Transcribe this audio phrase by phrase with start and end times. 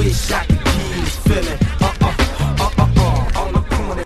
[0.00, 1.58] Wish I could this feeling.
[1.78, 4.04] Uh uh uh.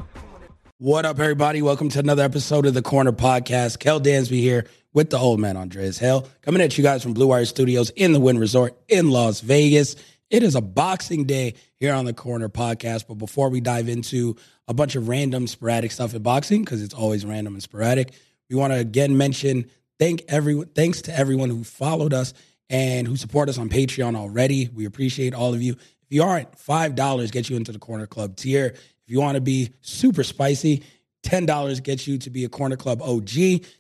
[0.79, 1.63] What up, everybody?
[1.63, 3.79] Welcome to another episode of the Corner Podcast.
[3.79, 7.29] Kel Dansby here with the old man Andreas Hale, coming at you guys from Blue
[7.29, 9.95] Wire Studios in the Wynn Resort in Las Vegas.
[10.31, 13.07] It is a boxing day here on the Corner Podcast.
[13.07, 14.35] But before we dive into
[14.67, 18.15] a bunch of random sporadic stuff in boxing, because it's always random and sporadic,
[18.51, 22.35] we want to again mention thank everyone thanks to everyone who followed us
[22.71, 24.69] and who support us on Patreon already.
[24.73, 25.73] We appreciate all of you.
[25.73, 28.67] If you aren't, five dollars gets you into the Corner Club tier.
[28.67, 30.83] If you want to be super spicy,
[31.25, 33.31] $10 gets you to be a Corner Club OG.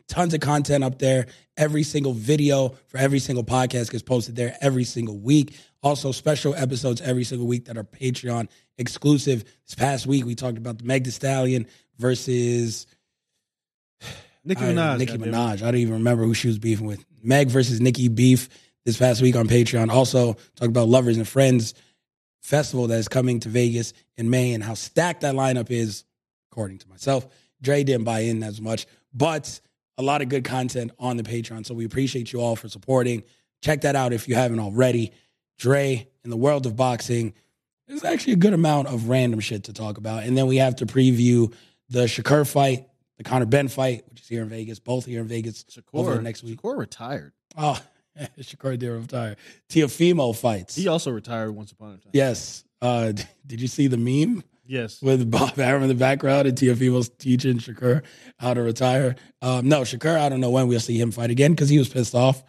[0.08, 1.26] Tons of content up there.
[1.56, 5.54] Every single video for every single podcast gets posted there every single week.
[5.82, 9.44] Also, special episodes every single week that are Patreon exclusive.
[9.66, 11.66] This past week, we talked about the Meg Thee Stallion
[11.98, 12.86] versus
[14.44, 14.98] Nicki I- Minaj.
[14.98, 15.18] Nicki.
[15.18, 15.62] Minaj.
[15.62, 17.04] I don't even remember who she was beefing with.
[17.22, 18.48] Meg versus Nicki beef
[18.84, 19.90] this past week on Patreon.
[19.90, 21.74] Also, talked about Lovers and Friends
[22.42, 26.04] festival that is coming to Vegas in May and how stacked that lineup is,
[26.50, 27.26] according to myself.
[27.62, 29.60] Dre didn't buy in as much, but
[29.96, 31.64] a lot of good content on the Patreon.
[31.64, 33.22] So we appreciate you all for supporting.
[33.62, 35.12] Check that out if you haven't already.
[35.58, 37.32] Dre, in the world of boxing,
[37.86, 40.24] there's actually a good amount of random shit to talk about.
[40.24, 41.54] And then we have to preview
[41.88, 42.86] the Shakur fight,
[43.16, 46.22] the Conor Benn fight, which is here in Vegas, both here in Vegas over the
[46.22, 46.60] next week.
[46.60, 47.32] Shakur retired.
[47.56, 47.80] Oh,
[48.40, 49.36] Shakur did retire.
[49.68, 50.76] Teofimo fights.
[50.76, 52.10] He also retired once upon a time.
[52.12, 52.64] Yes.
[52.80, 53.12] Uh,
[53.46, 55.02] did you see the meme Yes.
[55.02, 58.02] with Bob Arum in the background and Teofimo's teaching Shakur
[58.38, 59.16] how to retire?
[59.42, 61.88] Um, no, Shakur, I don't know when we'll see him fight again because he was
[61.88, 62.42] pissed off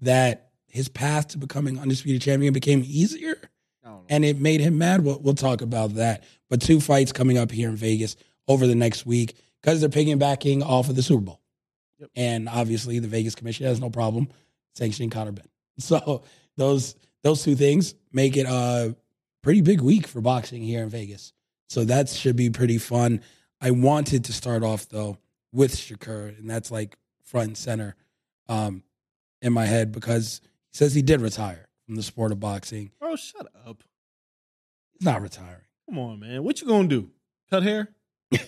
[0.00, 3.36] that his path to becoming undisputed champion became easier
[3.84, 4.04] I don't know.
[4.08, 5.04] and it made him mad.
[5.04, 6.24] We'll, we'll talk about that.
[6.50, 8.16] But two fights coming up here in Vegas
[8.48, 11.40] over the next week because they're piggybacking off of the Super Bowl.
[11.98, 12.10] Yep.
[12.16, 14.28] And obviously, the Vegas Commission has no problem
[14.74, 15.46] sanctioning Conor Benn.
[15.78, 16.22] So
[16.56, 18.94] those those two things make it a
[19.42, 21.32] pretty big week for boxing here in Vegas.
[21.68, 23.22] So that should be pretty fun.
[23.60, 25.18] I wanted to start off though
[25.52, 27.96] with Shakur, and that's like front and center
[28.48, 28.82] um,
[29.40, 30.40] in my head because
[30.70, 32.90] he says he did retire from the sport of boxing.
[33.00, 33.82] Bro, shut up.
[34.92, 35.64] He's not retiring.
[35.88, 36.44] Come on, man.
[36.44, 37.10] What you gonna do?
[37.50, 37.88] Cut hair?
[38.30, 38.40] what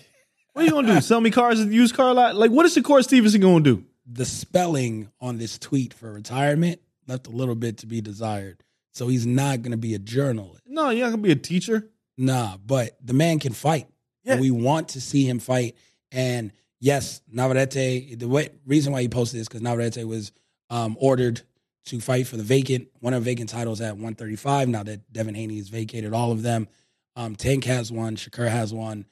[0.57, 1.01] are you gonna do?
[1.01, 2.37] Sell me cars at the used car lot?
[2.37, 3.85] Like, what is Shakur Stevenson gonna do?
[4.07, 8.63] The spelling on this tweet for retirement left a little bit to be desired.
[8.93, 10.63] So he's not going to be a journalist.
[10.67, 11.91] No, you're not gonna be a teacher.
[12.17, 13.89] Nah, but the man can fight.
[14.23, 14.35] Yeah.
[14.35, 15.77] And we want to see him fight.
[16.13, 20.33] And yes, Navarrete, the way, reason why he posted this because Navarrete was
[20.71, 21.43] um, ordered
[21.87, 24.69] to fight for the vacant, one of the vacant titles at 135.
[24.69, 26.69] Now that Devin Haney has vacated all of them.
[27.17, 29.07] Um, Tank has one, Shakur has one.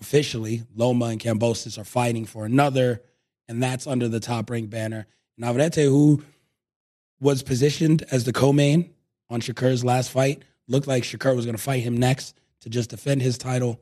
[0.00, 3.02] Officially, Loma and Kambosos are fighting for another,
[3.50, 5.08] and that's under the top rank banner.
[5.36, 6.22] Navarrete, who
[7.20, 8.94] was positioned as the co-main
[9.28, 12.90] on Shakur's last fight, looked like Shakur was going to fight him next to just
[12.90, 13.80] defend his title.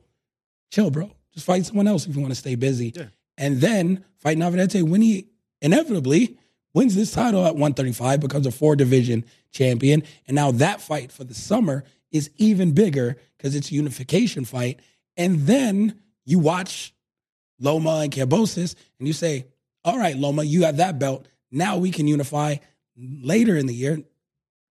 [0.71, 1.11] Chill, bro.
[1.35, 2.93] Just fight someone else if you want to stay busy.
[2.95, 3.05] Yeah.
[3.37, 5.27] And then fight Navarrete when he
[5.61, 6.35] inevitably
[6.73, 10.01] wins this title at 135, becomes a four division champion.
[10.27, 14.79] And now that fight for the summer is even bigger because it's a unification fight.
[15.15, 16.91] And then you watch
[17.59, 19.45] Loma and Kambosos and you say,
[19.89, 21.27] all right, Loma, you have that belt.
[21.51, 22.57] Now we can unify
[22.95, 24.03] later in the year,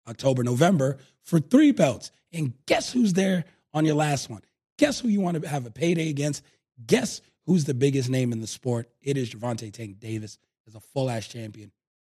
[0.08, 2.12] October, November, for three belts.
[2.32, 3.44] And guess who's there
[3.74, 4.42] on your last one?
[4.78, 6.44] Guess who you want to have a payday against?
[6.86, 8.88] Guess who's the biggest name in the sport?
[9.02, 10.38] It is Gervonta Tank Davis
[10.68, 11.72] as a full ass champion,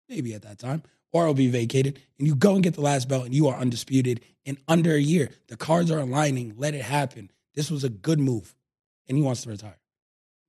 [0.09, 2.01] maybe at that time, or it'll be vacated.
[2.19, 5.01] And you go and get the last belt, and you are undisputed in under a
[5.01, 5.31] year.
[5.49, 6.55] The cards are aligning.
[6.57, 7.33] Let it happen.
[7.55, 8.55] This was a good move,
[9.09, 9.82] and he wants to retire.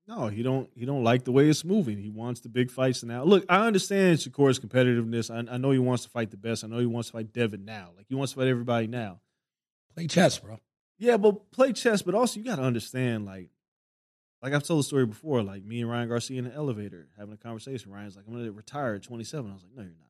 [0.05, 0.69] No, he don't.
[0.75, 1.97] He don't like the way it's moving.
[1.97, 3.23] He wants the big fights now.
[3.23, 5.31] Look, I understand Shakur's competitiveness.
[5.31, 6.63] I, I know he wants to fight the best.
[6.63, 7.91] I know he wants to fight Devin now.
[7.95, 9.21] Like he wants to fight everybody now.
[9.95, 10.59] Play chess, bro.
[10.97, 12.01] Yeah, but play chess.
[12.01, 13.49] But also, you got to understand, like,
[14.41, 15.41] like I've told the story before.
[15.41, 17.91] Like me and Ryan Garcia in the elevator having a conversation.
[17.91, 20.09] Ryan's like, "I'm going to retire at 27." I was like, "No, you're not."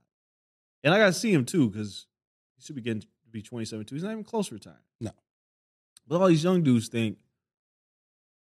[0.84, 2.08] And I got to see him too because
[2.56, 3.96] he should be getting to be 27 too.
[3.96, 4.80] He's not even close to retiring.
[5.00, 5.12] No.
[6.08, 7.18] But all these young dudes think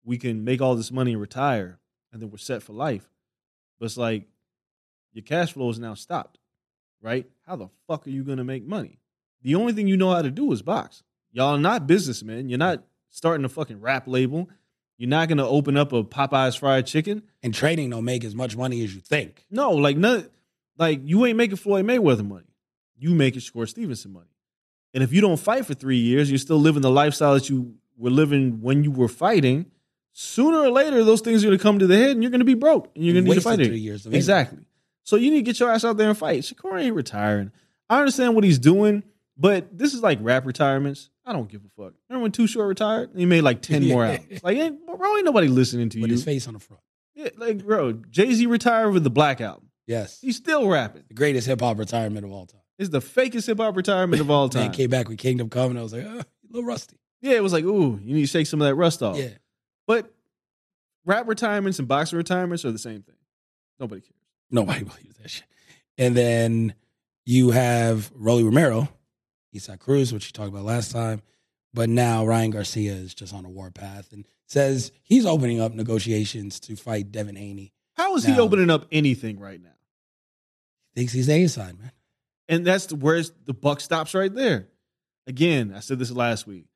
[0.07, 1.79] we can make all this money and retire,
[2.13, 3.11] and then we're set for life.
[3.79, 4.25] But it's like
[5.13, 6.39] your cash flow is now stopped,
[7.03, 7.27] right?
[7.47, 9.01] How the fuck are you going to make money?
[9.43, 11.03] The only thing you know how to do is box.
[11.33, 12.49] Y'all are not businessmen.
[12.49, 14.49] You're not starting a fucking rap label.
[14.97, 17.23] You're not going to open up a Popeyes fried chicken.
[17.43, 19.45] And trading don't make as much money as you think.
[19.51, 20.31] No, like none,
[20.79, 22.47] like you ain't making Floyd Mayweather money.
[22.99, 24.31] You making Shakur Stevenson money.
[24.95, 27.75] And if you don't fight for three years, you're still living the lifestyle that you
[27.99, 29.67] were living when you were fighting.
[30.19, 32.39] Sooner or later, those things are going to come to the head, and you're going
[32.41, 33.81] to be broke, and you're going to need to fight three it.
[33.81, 34.07] years.
[34.07, 34.61] Exactly.
[35.05, 36.41] So you need to get your ass out there and fight.
[36.41, 37.53] Shakur ain't retiring.
[37.91, 39.03] I understand what he's doing,
[39.37, 41.11] but this is like rap retirements.
[41.27, 41.93] I don't give a fuck.
[42.09, 43.11] Remember when Too Short retired?
[43.15, 44.43] He made like ten more albums.
[44.43, 46.15] Like, ain't, bro, ain't nobody listening to With you.
[46.17, 46.83] his face on the front.
[47.15, 49.69] Yeah, like, bro, Jay Z retired with the Black album.
[49.87, 50.19] Yes.
[50.23, 51.05] He's still rapping.
[51.09, 52.61] The greatest hip hop retirement of all time.
[52.79, 54.73] It's the fakest hip hop retirement of all Man time.
[54.73, 56.97] came back with Kingdom Come, and I was like, oh, a little rusty.
[57.21, 59.19] Yeah, it was like, ooh, you need to shake some of that rust off.
[59.19, 59.29] Yeah.
[59.87, 60.13] But
[61.05, 63.17] rap retirements and boxing retirements are the same thing.
[63.79, 64.13] Nobody cares.
[64.51, 65.47] Nobody believes that shit.
[65.99, 66.75] And then
[67.25, 68.89] you have Rolly Romero,
[69.55, 71.23] Isaac Cruz, which you talked about last time.
[71.75, 76.61] But now Ryan Garcia is just on a warpath and says he's opening up negotiations
[76.61, 77.73] to fight Devin Haney.
[77.97, 79.71] How is he opening up anything right now?
[80.95, 81.93] Thinks he's A side, man.
[82.49, 84.69] And that's the, where the buck stops right there.
[85.27, 86.67] Again, I said this last week.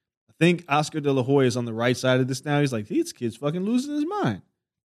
[0.40, 2.60] Think Oscar De La Hoya is on the right side of this now.
[2.60, 4.40] He's like, this kid's fucking losing his mind,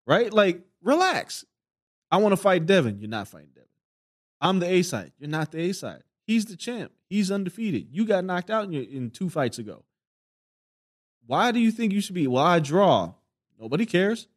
[0.06, 0.32] right?
[0.32, 1.46] Like, relax.
[2.12, 3.00] I want to fight Devin.
[3.00, 3.70] You're not fighting Devin.
[4.42, 5.14] I'm the A side.
[5.18, 6.04] You're not the A side.
[6.28, 6.92] He's the champ.
[7.08, 7.88] He's undefeated.
[7.90, 9.86] You got knocked out in, your, in two fights ago.
[11.26, 12.28] Why do you think you should be?
[12.28, 13.14] Well, I draw.
[13.58, 14.28] Nobody cares.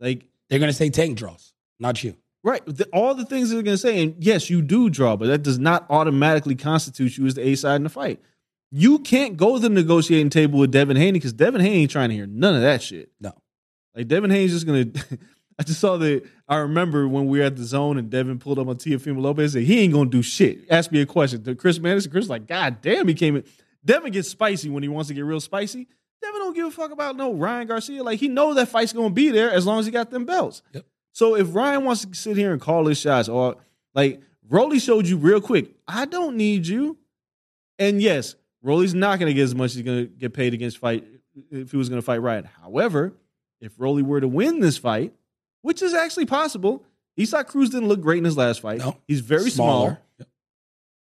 [0.00, 2.14] Like, They're to say Tank draws, not you.
[2.42, 2.62] Right.
[2.66, 5.58] The, all the things they're to say, and yes, you do draw, but that does
[5.58, 8.20] not automatically constitute you as the A side in the fight.
[8.72, 12.10] You can't go to the negotiating table with Devin Haney because Devin Haney ain't trying
[12.10, 13.10] to hear none of that shit.
[13.20, 13.32] No.
[13.94, 14.86] Like Devin Haney's just gonna.
[15.58, 18.58] I just saw that I remember when we were at the zone and Devin pulled
[18.58, 20.60] up on Teofimo Lopez and said he ain't gonna do shit.
[20.70, 22.10] Ask me a question to Chris Madison.
[22.10, 23.44] Chris like, God damn, he came in.
[23.84, 25.86] Devin gets spicy when he wants to get real spicy.
[26.22, 28.02] Devin don't give a fuck about no Ryan Garcia.
[28.02, 30.62] Like he knows that fight's gonna be there as long as he got them belts.
[30.72, 30.86] Yep.
[31.12, 33.56] So if Ryan wants to sit here and call his shots, or
[33.94, 36.96] like Rolly showed you real quick, I don't need you.
[37.78, 40.54] And yes, Rolly's not going to get as much as he's going to get paid
[40.54, 41.04] against fight
[41.50, 42.44] if he was going to fight Ryan.
[42.60, 43.14] However,
[43.60, 45.14] if Rolly were to win this fight,
[45.62, 46.84] which is actually possible,
[47.18, 48.78] Isaac Cruz didn't look great in his last fight.
[48.78, 48.96] No.
[49.06, 49.80] He's very small.
[49.82, 49.98] Smaller.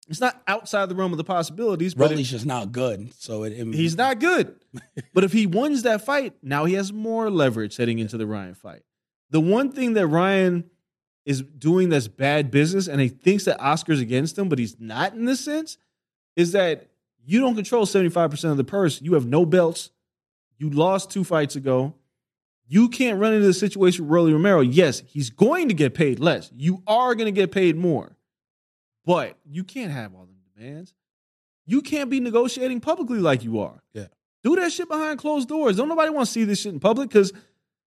[0.09, 3.13] It's not outside the realm of the possibilities, Rolly's just not good.
[3.21, 4.55] So it, it- he's not good.
[5.13, 8.53] but if he wins that fight, now he has more leverage heading into the Ryan
[8.53, 8.81] fight.
[9.29, 10.69] The one thing that Ryan
[11.25, 15.13] is doing that's bad business, and he thinks that Oscar's against him, but he's not
[15.13, 15.77] in this sense,
[16.35, 16.89] is that
[17.25, 19.01] you don't control 75% of the purse.
[19.01, 19.91] You have no belts.
[20.57, 21.95] You lost two fights ago.
[22.67, 24.61] You can't run into the situation with Rolly Romero.
[24.61, 26.51] Yes, he's going to get paid less.
[26.55, 28.15] You are going to get paid more.
[29.05, 30.93] But you can't have all the demands.
[31.65, 33.83] You can't be negotiating publicly like you are.
[33.93, 34.07] Yeah.
[34.43, 35.77] Do that shit behind closed doors.
[35.77, 37.31] Don't nobody want to see this shit in public because,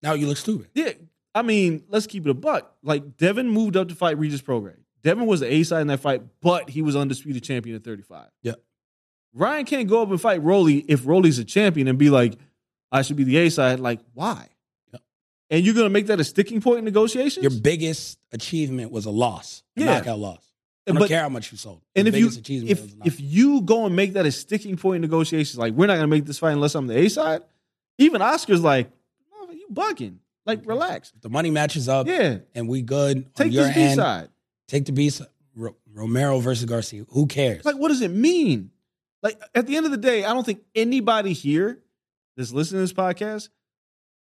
[0.03, 0.69] now you look stupid.
[0.75, 0.93] yeah,
[1.35, 2.75] I mean, let's keep it a buck.
[2.83, 4.83] Like, Devin moved up to fight Regis Prograis.
[5.03, 8.29] Devin was the A side in that fight, but he was undisputed champion at 35.
[8.43, 8.55] Yeah.
[9.37, 12.37] Ryan can't go up and fight Rolly if Rolly's a champion and be like,
[12.91, 13.81] I should be the A side.
[13.81, 14.49] Like, why?
[14.93, 15.01] Yeah.
[15.51, 17.43] And you're going to make that a sticking point in negotiations?
[17.43, 19.87] Your biggest achievement was a loss, a Yeah.
[19.99, 20.43] knockout loss.
[20.89, 21.83] I don't But- care how much you sold.
[21.95, 22.37] And if you if
[22.83, 23.07] was a knockout.
[23.07, 26.07] if you go and make that a sticking point in negotiations, like we're not gonna
[26.07, 27.43] make this fight unless I'm the A side,
[27.99, 28.89] even Oscar's like,
[29.35, 30.19] "Oh, you bugging.
[30.47, 31.13] Like, relax.
[31.23, 32.39] the money matches up, Yeah.
[32.55, 34.29] and we good Take on your this B side.
[34.69, 35.27] Take the B side.
[35.57, 37.05] Ro- Romero versus Garcia.
[37.09, 37.65] Who cares?
[37.65, 38.71] Like, what does it mean?
[39.23, 41.81] Like, at the end of the day, I don't think anybody here
[42.37, 43.49] that's listening to this podcast,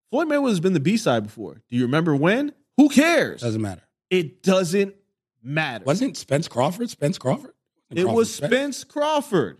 [0.09, 1.61] Floyd Mayweather's been the B side before.
[1.69, 2.53] Do you remember when?
[2.77, 3.41] Who cares?
[3.41, 3.81] Doesn't matter.
[4.09, 4.95] It doesn't
[5.43, 5.83] matter.
[5.85, 6.89] Wasn't it Spence Crawford?
[6.89, 7.51] Spence Crawford?
[7.91, 9.57] it Crawford, was Spence Crawford.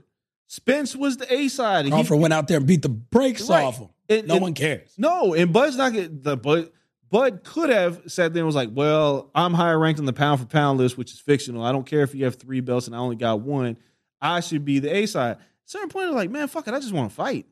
[0.48, 1.80] Spence was the A side.
[1.86, 3.64] and he- Crawford went out there and beat the brakes Right.
[3.66, 3.90] off him.
[4.10, 4.94] And- no and- one cares.
[4.98, 6.70] No, and Bud's not get the Bud.
[7.10, 10.42] Bud could have sat there and was like, "Well, I'm higher ranked on the pound
[10.42, 11.64] for pound list, which is fictional.
[11.64, 13.78] I don't care if you have three belts and I only got one.
[14.22, 16.80] I should be the A side." certain point, I was like, "Man, fuck it, I
[16.80, 17.46] just want to fight."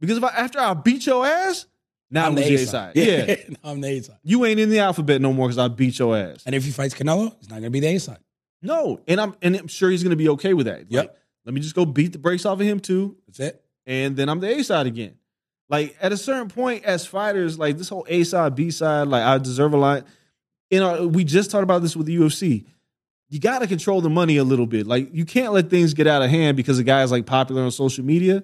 [0.00, 1.66] Because if I after I beat your ass,
[2.10, 2.92] now I'm, I'm the A side.
[2.96, 4.16] Yeah, No, I'm the A side.
[4.22, 6.42] you ain't in the alphabet no more because I beat your ass.
[6.46, 8.18] And if he fights Canelo, he's not going to be the A side.
[8.62, 10.90] No, and I'm and I'm sure he's gonna be okay with that.
[10.90, 11.04] Yep.
[11.06, 11.16] Like,
[11.46, 13.64] let me just go beat the brakes off of him too, That's it.
[13.86, 15.14] and then I'm the A side again.
[15.70, 19.22] Like at a certain point, as fighters, like this whole A side, B side, like
[19.22, 20.06] I deserve a lot.
[20.68, 22.66] You know, we just talked about this with the UFC.
[23.30, 24.86] You got to control the money a little bit.
[24.86, 27.70] Like you can't let things get out of hand because a guy's like popular on
[27.70, 28.42] social media.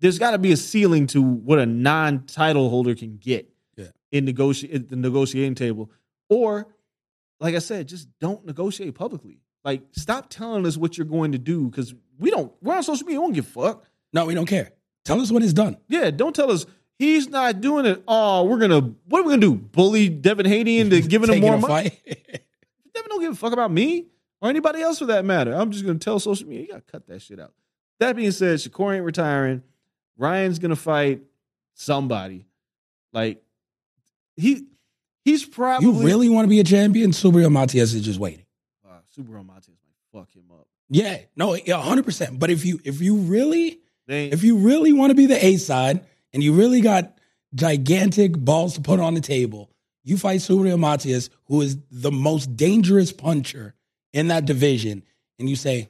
[0.00, 3.86] There's got to be a ceiling to what a non-title holder can get Yeah.
[4.10, 5.90] in negotiate the negotiating table,
[6.28, 6.66] or
[7.40, 9.38] like I said, just don't negotiate publicly.
[9.64, 12.52] Like stop telling us what you're going to do because we don't.
[12.62, 13.20] We're on social media.
[13.20, 13.84] We don't give a fuck.
[14.12, 14.72] No, we don't care.
[15.04, 15.76] Tell us when it's done.
[15.88, 16.64] Yeah, don't tell us
[16.98, 18.02] he's not doing it.
[18.08, 19.54] Oh, we're gonna what are we gonna do?
[19.54, 21.90] Bully Devin Haney into giving him more money?
[22.06, 24.06] Devin don't give a fuck about me
[24.42, 25.54] or anybody else for that matter.
[25.54, 27.54] I'm just gonna tell social media, you gotta cut that shit out.
[28.00, 29.62] That being said, Shakur ain't retiring.
[30.18, 31.22] Ryan's gonna fight
[31.74, 32.44] somebody.
[33.12, 33.42] Like
[34.36, 34.66] he
[35.24, 37.12] he's probably you really want to be a champion?
[37.12, 38.44] Subriel Matias is just waiting.
[38.84, 40.66] uh, Matias might fuck him up.
[40.90, 42.38] Yeah, no, hundred percent.
[42.38, 46.04] But if you if you really if you really want to be the A side
[46.34, 47.16] and you really got
[47.54, 49.70] gigantic balls to put on the table,
[50.02, 53.74] you fight Subriel Matias, who is the most dangerous puncher
[54.12, 55.02] in that division,
[55.38, 55.88] and you say,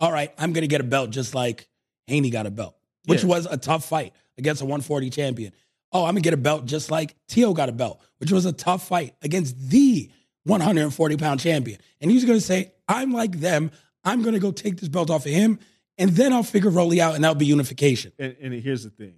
[0.00, 1.68] "All right, I'm going to get a belt just like
[2.06, 3.28] Haney got a belt," which Yeah.
[3.28, 5.52] was a tough fight against a 140 champion.
[5.92, 8.44] Oh, I'm going to get a belt just like Tio got a belt, which was
[8.44, 10.10] a tough fight against the
[10.44, 11.80] 140 pound champion.
[12.00, 13.70] And he's going to say, "I'm like them.
[14.04, 15.58] I'm going to go take this belt off of him."
[15.98, 18.12] And then I'll figure Rolly out, and that'll be unification.
[18.18, 19.14] and, and here's the thing.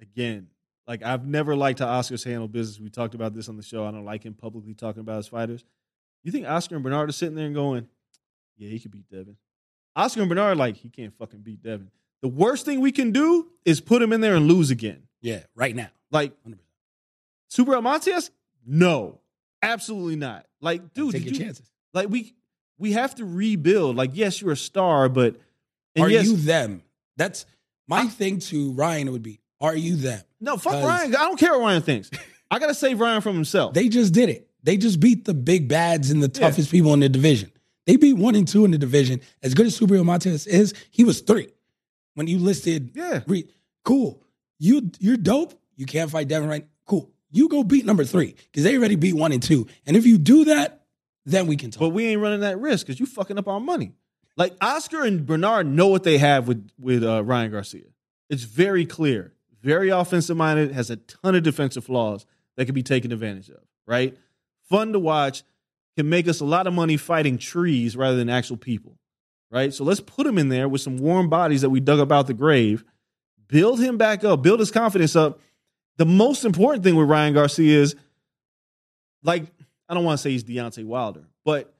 [0.00, 0.48] Again,
[0.86, 2.78] like I've never liked how Oscar's handle business.
[2.80, 3.86] We talked about this on the show.
[3.86, 5.64] I don't like him publicly talking about his fighters.
[6.22, 7.88] You think Oscar and Bernard are sitting there and going,
[8.56, 9.36] "Yeah, he could beat Devin."
[9.96, 11.90] Oscar and Bernard like he can't fucking beat Devin.
[12.22, 15.02] The worst thing we can do is put him in there and lose again.
[15.20, 15.88] Yeah, right now.
[16.10, 16.58] Like 100%.
[17.48, 17.80] Super
[18.64, 19.20] no,
[19.62, 20.46] absolutely not.
[20.60, 21.70] Like, dude, Take your you- chances.
[21.92, 22.34] like we
[22.78, 23.96] we have to rebuild.
[23.96, 25.36] Like, yes, you're a star, but
[25.94, 26.82] and Are yes, you them?
[27.16, 27.44] That's
[27.86, 30.22] my thing to Ryan would be, are you them?
[30.40, 31.14] no fuck Ryan.
[31.14, 32.10] I don't care what Ryan thinks.
[32.50, 33.74] I gotta save Ryan from himself.
[33.74, 34.48] They just did it.
[34.62, 36.48] They just beat the big bads and the Yeah.
[36.48, 37.50] toughest people in the division.
[37.86, 39.20] They beat one and two in the division.
[39.42, 41.48] As good as Subriel Matias is, he was three.
[42.14, 43.22] When you listed, Yeah.
[43.26, 43.48] re-
[43.84, 44.22] cool.
[44.58, 45.54] You you're dope.
[45.76, 46.66] You can't fight Devin right.
[46.86, 47.10] Cool.
[47.30, 49.66] You go beat number three because they already beat one and two.
[49.86, 50.84] And if you do that,
[51.24, 51.80] then we can talk.
[51.80, 53.92] But we ain't running that risk because you fucking up our money.
[54.36, 57.86] Like Oscar and Bernard know what they have with with uh, Ryan Garcia.
[58.30, 59.32] It's very clear.
[59.62, 62.26] Very offensive minded, has a ton of defensive flaws
[62.56, 63.60] that can be taken advantage of.
[63.86, 64.16] Right?
[64.72, 65.42] Fun to watch,
[65.98, 68.96] can make us a lot of money fighting trees rather than actual people.
[69.50, 69.74] Right?
[69.74, 72.26] So let's put him in there with some warm bodies that we dug up out
[72.26, 72.82] the grave.
[73.48, 75.40] Build him back up, build his confidence up.
[75.98, 77.94] The most important thing with Ryan Garcia is
[79.22, 79.44] like
[79.90, 81.74] I don't want to say he's Deontay Wilder, but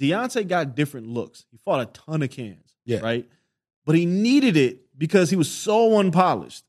[0.00, 1.44] Deontay got different looks.
[1.50, 3.00] He fought a ton of cans, Yeah.
[3.00, 3.28] right?
[3.84, 6.64] But he needed it because he was so unpolished.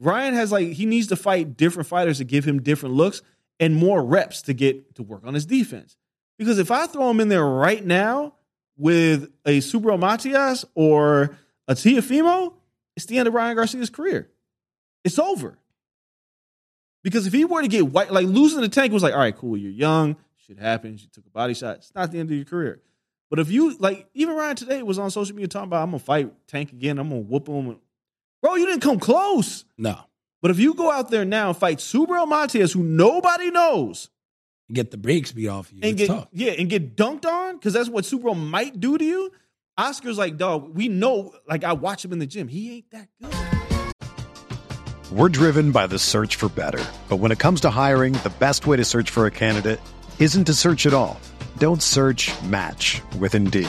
[0.00, 3.22] Ryan has like he needs to fight different fighters to give him different looks
[3.62, 5.96] and more reps to get to work on his defense.
[6.36, 8.34] Because if I throw him in there right now
[8.76, 11.36] with a Subriel Matias or
[11.68, 12.54] a Teofimo,
[12.96, 14.28] it's the end of Ryan Garcia's career.
[15.04, 15.58] It's over.
[17.04, 19.36] Because if he were to get white, like losing the tank was like, all right,
[19.36, 21.76] cool, you're young, shit happens, you took a body shot.
[21.76, 22.82] It's not the end of your career.
[23.30, 26.00] But if you like, even Ryan today was on social media talking about, I'm gonna
[26.00, 27.78] fight Tank again, I'm gonna whoop him.
[28.42, 29.64] Bro, you didn't come close.
[29.78, 30.00] no.
[30.42, 34.10] But if you go out there now and fight Subriel Matias, who nobody knows,
[34.72, 35.80] Get the brakes beat off you.
[35.82, 36.28] and It's get tough.
[36.32, 39.30] yeah, and get dunked on, because that's what Subriel might do to you.
[39.78, 42.48] Oscar's like, dog, we know, like I watch him in the gym.
[42.48, 43.32] He ain't that good.
[45.12, 46.82] We're driven by the search for better.
[47.08, 49.80] But when it comes to hiring, the best way to search for a candidate
[50.18, 51.20] isn't to search at all.
[51.58, 53.68] Don't search match with Indeed.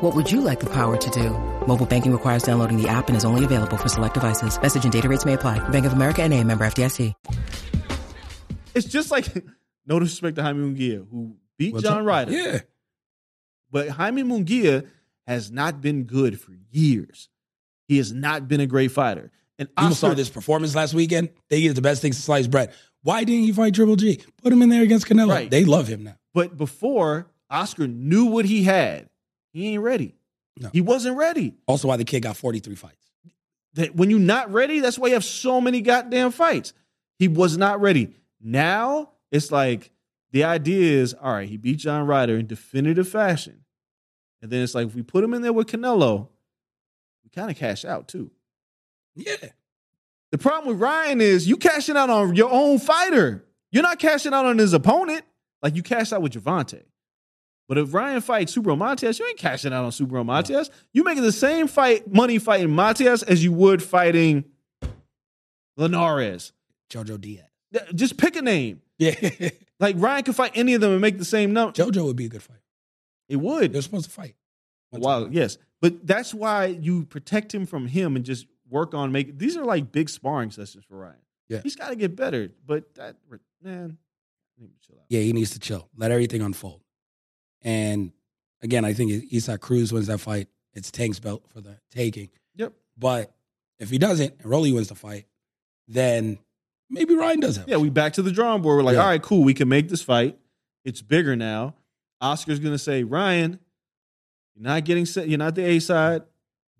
[0.00, 1.28] What would you like the power to do?
[1.66, 4.58] Mobile banking requires downloading the app and is only available for select devices.
[4.62, 5.58] Message and data rates may apply.
[5.68, 7.12] Bank of America and a member FDIC.
[8.74, 9.26] It's just like
[9.86, 12.06] no disrespect to Jaime Munguia, who beat What's John?
[12.06, 12.32] Ryder.
[12.32, 12.60] Yeah.
[13.70, 14.86] But Jaime Munguia
[15.26, 17.28] has not been good for years.
[17.86, 19.30] He has not been a great fighter.
[19.58, 21.28] And People saw Oscar- this performance last weekend.
[21.50, 22.72] They get the best things to slice bread.
[23.02, 24.22] Why didn't he fight Triple G?
[24.42, 25.28] Put him in there against Canelo.
[25.28, 25.50] Right.
[25.50, 26.16] They love him now.
[26.32, 29.09] But before, Oscar knew what he had.
[29.52, 30.14] He ain't ready.
[30.58, 30.70] No.
[30.72, 31.54] He wasn't ready.
[31.66, 33.10] Also, why the kid got 43 fights.
[33.74, 36.72] That when you're not ready, that's why you have so many goddamn fights.
[37.18, 38.14] He was not ready.
[38.40, 39.90] Now it's like
[40.32, 43.64] the idea is all right, he beat John Ryder in definitive fashion.
[44.42, 46.28] And then it's like if we put him in there with Canelo,
[47.22, 48.30] we kind of cash out too.
[49.14, 49.36] Yeah.
[50.32, 53.44] The problem with Ryan is you cashing out on your own fighter.
[53.70, 55.24] You're not cashing out on his opponent
[55.62, 56.82] like you cashed out with Gervonta.
[57.70, 60.70] But if Ryan fights Super Montes, you ain't cashing out on Super Montes.
[60.92, 64.44] You making the same fight money fighting Montes as you would fighting
[65.76, 66.52] Linares.
[66.90, 67.44] Jojo Diaz.
[67.94, 68.82] Just pick a name.
[68.98, 69.14] Yeah.
[69.78, 71.72] Like Ryan could fight any of them and make the same number.
[71.72, 72.58] Jojo would be a good fight.
[73.30, 73.72] It would.
[73.72, 74.34] They're supposed to fight.
[74.92, 75.32] Wow, time.
[75.32, 75.56] yes.
[75.80, 79.64] But that's why you protect him from him and just work on making these are
[79.64, 81.16] like big sparring sessions for Ryan.
[81.48, 81.60] Yeah.
[81.62, 82.50] He's got to get better.
[82.66, 83.16] But that
[83.62, 83.96] man,
[84.58, 85.06] I need to chill out.
[85.08, 85.88] Yeah, he needs to chill.
[85.96, 86.82] Let everything unfold.
[87.62, 88.12] And
[88.62, 90.48] again, I think Isaac Cruz wins that fight.
[90.74, 92.30] It's Tank's belt for the taking.
[92.56, 92.72] Yep.
[92.98, 93.32] But
[93.78, 95.26] if he doesn't and Rolly wins the fight,
[95.88, 96.38] then
[96.88, 97.68] maybe Ryan does have.
[97.68, 98.76] Yeah, we back to the drawing board.
[98.78, 99.02] We're like, Yeah.
[99.02, 99.42] all right, cool.
[99.44, 100.38] We can make this fight.
[100.84, 101.74] It's bigger now.
[102.20, 103.58] Oscar's gonna say, Ryan,
[104.54, 105.28] you're not getting set.
[105.28, 106.22] You're not the A side.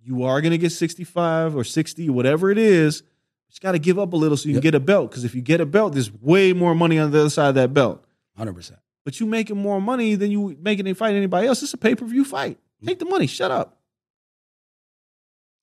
[0.03, 3.01] You are gonna get 65 or 60, whatever it is.
[3.01, 4.63] You just got to give up a little so you Yep.
[4.63, 5.11] can get a belt.
[5.11, 7.55] Because if you get a belt, there's way more money on the other side of
[7.57, 8.05] that belt.
[8.37, 8.79] hundred percent.
[9.05, 11.63] But you making more money than you making a fight anybody else.
[11.63, 12.59] It's a pay per view fight.
[12.85, 13.27] Take the money.
[13.27, 13.79] Shut up.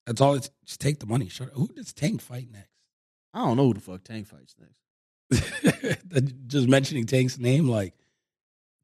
[0.06, 0.36] That's all.
[0.36, 1.30] It's just take the money.
[1.30, 1.47] Shut.
[1.50, 1.54] Up.
[1.54, 2.69] Who does Tank fight next?
[3.34, 4.78] I don't know who the fuck Tank fights next.
[6.47, 7.93] just mentioning Tank's name, like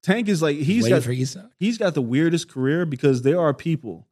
[0.04, 1.04] Tank is like he's got
[1.58, 4.08] he's got the weirdest career because there are people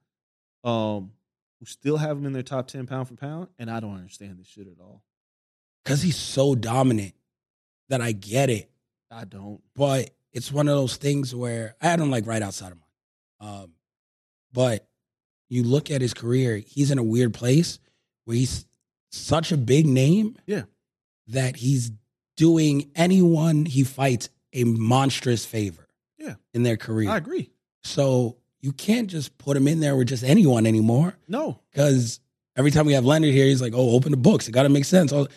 [0.64, 1.12] um
[1.60, 4.38] who still have him in their top 10 pound for pound and i don't understand
[4.40, 5.02] this shit at all
[5.84, 7.14] because he's so dominant
[7.90, 8.70] that I get it.
[9.10, 12.72] i don't But it's one of those things where I had him like right outside
[12.72, 13.50] of mine.
[13.64, 13.72] Um,
[14.54, 14.88] but
[15.50, 17.80] you look at his career, he's in a weird place
[18.26, 18.66] where he's
[19.12, 20.64] such a big name Yeah.
[21.28, 21.92] that he's
[22.38, 26.36] doing anyone he fights a monstrous favor Yeah.
[26.54, 27.10] in their career.
[27.10, 27.50] i agree
[27.84, 32.20] So you can't just put him in there with just anyone anymore no because
[32.56, 34.48] every time we have Leonard here, he's like, "Oh, open the books.
[34.48, 35.28] It got to make sense." All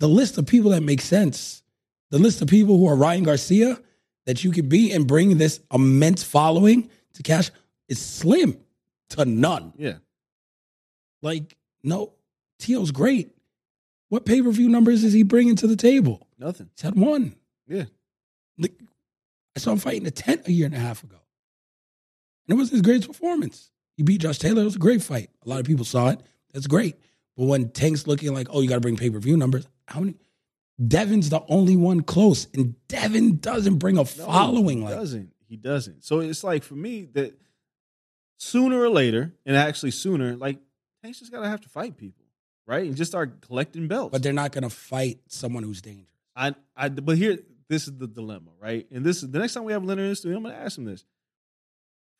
[0.00, 1.62] the list of people that make sense,
[2.10, 3.80] the list of people who are Ryan Garcia
[4.26, 7.50] that you could be and bring this immense following to cash
[7.88, 8.56] is slim
[9.10, 9.72] to none.
[9.76, 9.94] yeah
[11.22, 12.12] Like, no,
[12.58, 13.30] Tio's great.
[14.08, 16.26] What pay per view numbers is he bringing to the table?
[16.38, 17.34] nothing He's had one.
[17.66, 17.84] yeah
[18.58, 18.74] Like,
[19.56, 21.16] I saw him fighting a tent a year and a half ago.
[22.48, 23.70] And it was his greatest performance.
[23.96, 24.62] He beat Josh Taylor.
[24.62, 25.30] It was a great fight.
[25.44, 26.20] A lot of people saw it.
[26.52, 26.96] That's great.
[27.36, 30.00] But when Tank's looking like, oh, you got to bring pay per view numbers, how
[30.00, 30.14] many?
[30.84, 35.32] Devin's the only one close, and Devin doesn't bring a No, following he like doesn't
[35.48, 37.38] he doesn't so it's like for me that
[38.38, 40.58] sooner or later and actually sooner like
[41.02, 42.24] tank's just gotta have to fight people
[42.66, 46.08] right and just start collecting belts But they're not going to fight someone who's dangerous.
[46.34, 48.86] I, I, but here, this is the dilemma, right?
[48.90, 50.60] And this is the next time we have Leonard in the studio, I'm going to
[50.60, 51.04] ask him this.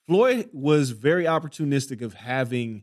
[0.07, 2.83] Floyd was very opportunistic of having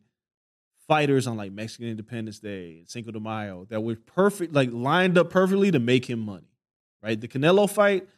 [0.89, 5.17] fighters on like Mexican Independence Day and Cinco de Mayo that were perfect, like lined
[5.19, 6.49] up perfectly to make him money,
[7.03, 7.21] right?
[7.21, 8.09] The Canelo fight,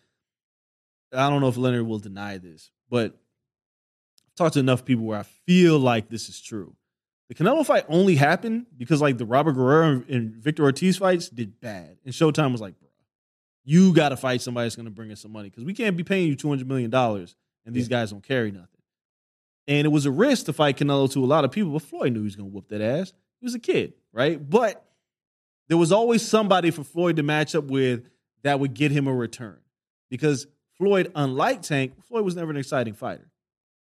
[1.14, 5.20] I don't know if Leonard will deny this, but I've talked to enough people where
[5.20, 6.74] I feel like this is true.
[7.28, 11.60] The Canelo fight only happened because like the Robert Guerrero and Victor Ortiz fights did
[11.60, 12.90] bad, and Showtime was like, "Bro,
[13.66, 15.98] you got to fight somebody that's going to bring us some money because we can't
[15.98, 18.81] be paying you two hundred million dollars, and these guys don't carry nothing."
[19.68, 22.14] And it was a risk to fight Canelo to a lot of people, but Floyd
[22.14, 23.14] knew he was going to whoop that ass.
[23.40, 24.38] He was a kid, right?
[24.50, 24.86] But
[25.68, 28.06] there was always somebody for Floyd to match up with
[28.44, 29.60] that would get him a return
[30.10, 30.48] because
[30.78, 33.30] Floyd, unlike Tank, Floyd was never an exciting fighter.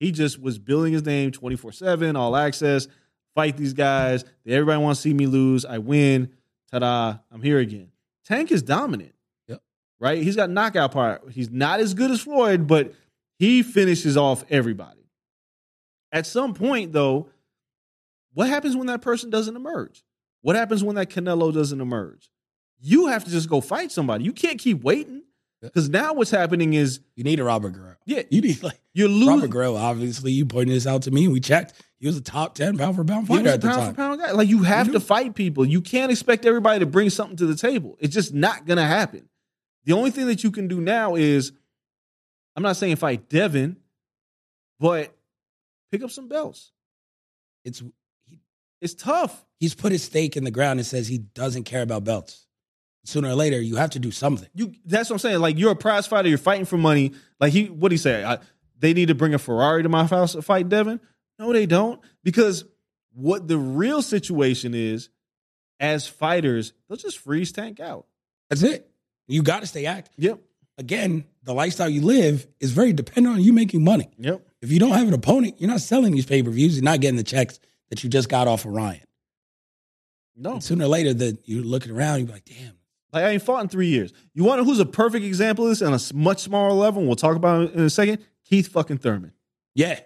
[0.01, 2.89] He just was building his name 24 7, all access,
[3.35, 4.25] fight these guys.
[4.47, 5.65] Everybody wants to see me lose.
[5.65, 6.31] I win.
[6.71, 7.91] Ta da, I'm here again.
[8.25, 9.15] Tank is dominant.
[9.49, 9.63] Yep.
[9.99, 10.23] Right?
[10.23, 11.21] He's got knockout power.
[11.31, 12.95] He's not as good as Floyd, but
[13.39, 14.98] he finishes off everybody.
[16.13, 17.29] At some point, though,
[18.35, 20.05] what happens when that person doesn't emerge?
[20.43, 22.31] What happens when that Canelo doesn't emerge?
[22.81, 24.25] You have to just go fight somebody.
[24.25, 25.23] You can't keep waiting.
[25.61, 27.97] Because now what's happening is You need a Robert Guerrero.
[28.07, 28.23] Yeah.
[28.31, 29.29] You need like you're losing.
[29.29, 29.51] Robert.
[29.51, 29.75] Guerrero.
[29.75, 31.25] Obviously, you pointed this out to me.
[31.25, 31.75] and We checked.
[31.99, 33.91] He was a top ten pound for pound fighter a at the pound time.
[33.91, 34.31] for pound guy.
[34.31, 35.65] Like you have You to fight people.
[35.65, 37.97] You can't expect everybody to bring something to the table.
[37.99, 39.29] It's just not gonna happen.
[39.85, 41.51] The only thing that you can do now is,
[42.55, 43.79] I'm not saying fight Devin,
[44.79, 45.13] but
[45.91, 46.73] pick up some belts.
[47.65, 47.83] It's
[48.25, 48.39] he,
[48.81, 49.45] It's tough.
[49.61, 52.47] he's put his stake in the ground and says he doesn't care about belts.
[53.05, 54.49] Sooner or later, you have to do something.
[54.55, 55.41] You that's what I'm saying.
[55.41, 56.29] Like you're a prize fighter.
[56.29, 57.13] You're fighting for money.
[57.41, 58.23] Like he, what do he say?
[58.25, 58.39] I,
[58.79, 61.01] they need to bring a Ferrari to my house to fight Devin.
[61.39, 62.01] No, they don't.
[62.23, 62.65] Because
[63.15, 65.09] what the real situation is,
[65.81, 68.07] as fighters, they'll just freeze tank out.
[68.51, 68.91] That's it.
[69.27, 70.13] You got to stay active.
[70.19, 70.41] Yep.
[70.77, 74.09] Again, the lifestyle you live is very dependent on you making money.
[74.19, 74.47] Yep.
[74.61, 76.77] If you don't have an opponent, you're not selling these pay per views.
[76.77, 79.01] You're not getting the checks that you just got off of Ryan.
[80.37, 80.55] No.
[80.55, 82.77] And sooner or later, that you're looking around, you're like, damn,
[83.13, 84.13] Like I ain't fought in three years.
[84.35, 87.01] You want to who's a perfect example of this on a much smaller level?
[87.01, 88.25] And we'll talk about it in a second.
[88.45, 89.33] Keith fucking Thurman.
[89.75, 90.01] yeah.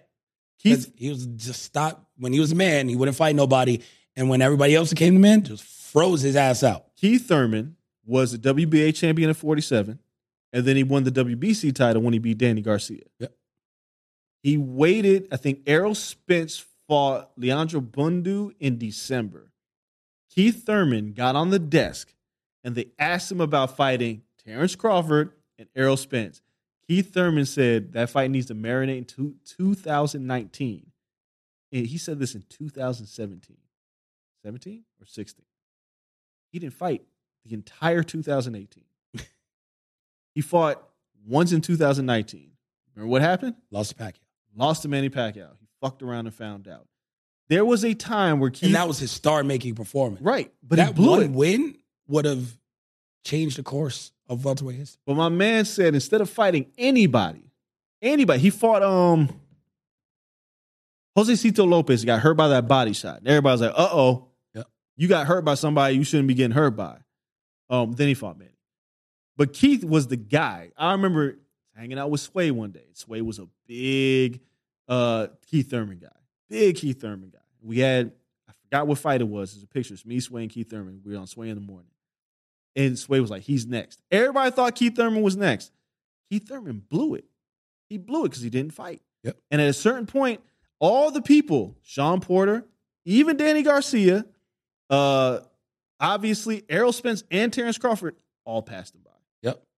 [0.58, 3.80] Keith, he was just stop when he was a man, he wouldn't fight nobody.
[4.14, 6.94] And when everybody else became the man, just froze his ass out.
[6.94, 7.74] Keith Thurman
[8.06, 9.98] was a WBA champion at 47,
[10.52, 13.02] and then he won the WBC title when he beat Danny Garcia.
[13.18, 13.34] Yep.
[14.42, 15.28] He waited.
[15.30, 19.52] I think Errol Spence fought Leandro Bundu in December.
[20.30, 22.12] Keith Thurman got on the desk,
[22.64, 26.42] and they asked him about fighting Terrence Crawford and Errol Spence.
[26.88, 30.86] Keith Thurman said that fight needs to marinate into 2019.
[31.70, 33.56] And he said this in 2017.
[34.44, 35.44] 17 or 16?
[36.50, 37.02] He didn't fight
[37.46, 38.84] the entire 2018.
[40.34, 40.82] he fought
[41.26, 42.50] once in 2019.
[42.94, 43.54] Remember what happened?
[43.70, 44.21] Lost to Pacquiao.
[44.56, 45.50] Lost to Manny Pacquiao.
[45.60, 46.86] He fucked around and found out.
[47.48, 50.22] There was a time where Keith, And that was his star making performance.
[50.22, 51.30] right, but that he blew one it.
[51.32, 51.76] win
[52.08, 52.56] would have
[53.24, 55.00] changed the course of welterweight history.
[55.06, 57.50] But my man said instead of fighting anybody,
[58.00, 59.28] anybody, he fought um
[61.16, 63.18] Josesito Lopez got hurt by that body shot.
[63.18, 64.66] And everybody's like, uh oh, Yep.
[64.96, 66.98] you got hurt by somebody you shouldn't be getting hurt by.
[67.68, 68.50] Um, then he fought Manny.
[69.36, 70.70] But Keith was the guy.
[70.76, 71.36] I remember
[71.76, 72.86] hanging out with Sway one day.
[72.94, 74.40] Sway was a big
[74.88, 76.08] uh Keith Thurman guy.
[76.48, 77.38] Big Keith Thurman guy.
[77.62, 78.12] We had
[78.48, 79.52] I forgot what fight it was.
[79.52, 79.94] There's a picture.
[79.94, 81.00] It's me, Sway, and Keith Thurman.
[81.04, 81.90] We were on Sway in the morning.
[82.74, 84.00] And Sway was like, he's next.
[84.10, 85.72] Everybody thought Keith Thurman was next.
[86.30, 87.26] Keith Thurman blew it.
[87.88, 89.02] He blew it because he didn't fight.
[89.24, 89.36] Yep.
[89.50, 90.40] And at a certain point,
[90.78, 92.64] all the people, Shawn Porter,
[93.04, 94.24] even Danny Garcia,
[94.88, 95.40] uh,
[96.00, 99.11] obviously Errol Spence and Terrence Crawford, all passed him by.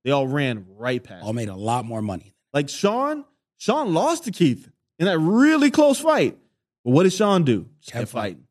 [0.05, 1.25] They all ran right past.
[1.25, 2.35] All made a lot more money.
[2.53, 3.25] Like Shawn,
[3.57, 6.39] Shawn lost to Keith in that really close fight.
[6.85, 7.67] But what did Shawn do?
[7.81, 8.47] Just Kept kept fighting.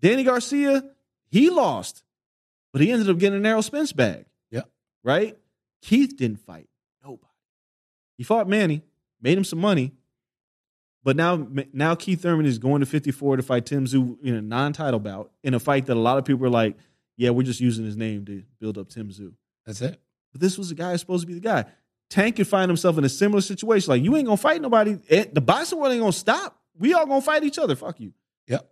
[0.00, 0.84] Danny Garcia,
[1.28, 2.02] he lost,
[2.72, 4.26] but he ended up getting an Errol Spence bag.
[4.50, 4.68] Yep.
[5.02, 5.38] Right?
[5.82, 6.68] Keith didn't fight
[7.02, 7.32] nobody.
[8.18, 8.82] He fought Manny,
[9.20, 9.92] made him some money.
[11.04, 14.42] But now, now Keith Thurman is going to 54 to fight Tim Tszyu in a
[14.42, 16.76] non-title bout in a fight that a lot of people are like,
[17.16, 19.32] yeah, we're just using his name to build up Tim Tszyu.
[19.64, 20.00] That's it.
[20.36, 21.64] But this was the guy supposed to be the guy.
[22.10, 23.90] Tank could find himself in a similar situation.
[23.90, 24.98] Like, you ain't gonna fight nobody.
[25.08, 26.60] Eh, The boxing world ain't gonna stop.
[26.78, 27.74] We all gonna fight each other.
[27.74, 28.12] Fuck you.
[28.46, 28.70] Yep.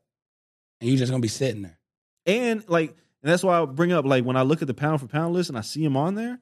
[0.81, 1.79] And you're just gonna be sitting there.
[2.27, 5.00] And like, and that's why I bring up like when I look at the pound
[5.00, 6.38] for pound list and I see him on there,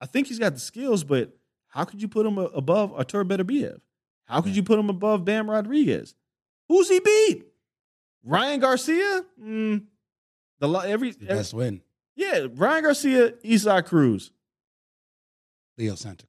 [0.00, 1.36] I think he's got the skills, but
[1.68, 3.80] how could you put him above Artur Beterbiev?
[4.26, 6.14] How could you put him above Bam Rodriguez?
[6.68, 7.44] Who's he beat?
[8.22, 9.24] Ryan Garcia?
[9.42, 9.84] Mm,
[10.60, 11.82] the every, every best win.
[12.16, 14.30] yeah, Ryan Garcia, Isaac Cruz.
[15.78, 16.26] Leo Santa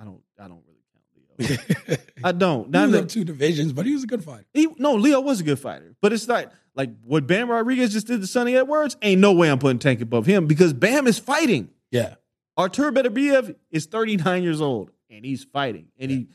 [0.00, 1.96] I don't, I don't really count Leo.
[2.24, 2.64] I don't.
[2.66, 4.46] he Not was that- up two divisions, but he was a good fighter.
[4.54, 8.06] He no, Leo was a good fighter, but it's like like what Bam Rodriguez just
[8.06, 8.96] did to Sunny Edwards.
[9.02, 11.68] Ain't no way I'm putting Tank above him because Bam is fighting.
[11.90, 12.14] Yeah.
[12.56, 16.28] Artur Beterbiev is 39 years old and he's fighting and he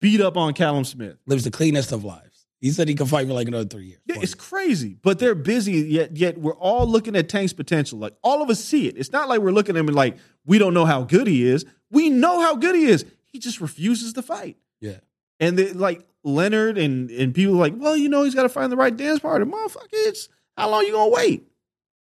[0.00, 1.16] beat up on Callum Smith.
[1.26, 2.33] Lives the cleanest of lives.
[2.64, 4.00] He said he can fight for like another three years.
[4.06, 5.72] Yeah, it's crazy, but they're busy.
[5.72, 7.98] Yet, yet we're all looking at Tank's potential.
[7.98, 8.96] Like all of us see it.
[8.96, 11.46] It's not like we're looking at him and like we don't know how good he
[11.46, 11.66] is.
[11.90, 13.04] We know how good he is.
[13.26, 14.56] He just refuses to fight.
[14.80, 15.00] yeah.
[15.38, 18.48] And they, like Leonard and and people are like, well, you know, he's got to
[18.48, 19.44] find the right dance partner.
[19.44, 21.44] Motherfucker, it's how long you gonna wait?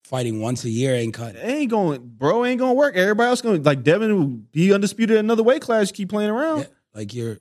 [0.03, 1.17] Fighting once a year ain't.
[1.17, 2.45] It ain't going, bro.
[2.45, 2.95] Ain't gonna work.
[2.95, 5.91] Everybody else gonna like Devin will be undisputed at another weight class.
[5.91, 6.59] Keep playing around.
[6.59, 6.65] Yeah.
[6.93, 7.39] Like you're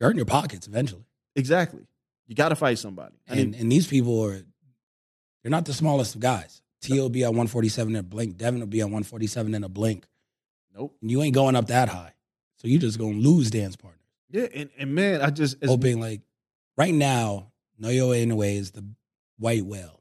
[0.00, 1.04] you're in your pockets eventually.
[1.36, 1.82] Exactly.
[2.32, 3.14] You got to fight somebody.
[3.28, 4.40] I And mean, and these people are
[5.42, 6.62] they're not the smallest of guys.
[6.80, 8.38] T will be at 147 in a blink.
[8.38, 10.06] Devin will be at 147 in a blink.
[10.74, 10.96] nope.
[11.02, 12.14] And you ain't going up that high.
[12.56, 14.00] So you just gonna lose dance partner.
[14.30, 16.22] Yeah, and, and man, I just Hoping like
[16.78, 18.82] right now, Naoya Inoue is the
[19.38, 20.00] white whale.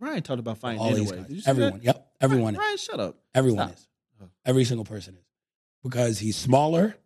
[0.00, 1.16] Ryan talked about fighting All these anyway.
[1.18, 1.26] guys.
[1.26, 1.72] Did you see Everyone.
[1.80, 1.84] that?
[1.84, 2.08] Yep.
[2.22, 2.58] Everyone Ryan, is.
[2.58, 3.18] Ryan, shut up.
[3.34, 3.76] Everyone Stop.
[3.76, 3.88] is.
[4.46, 5.24] Every single person is.
[5.82, 6.96] Because he's smaller,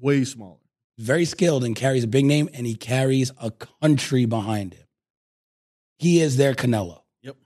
[0.00, 0.56] Way smaller.
[0.98, 4.86] Very skilled, and carries a big name, and he carries a country behind him.
[5.98, 7.00] He is their Canelo.
[7.22, 7.36] Yep.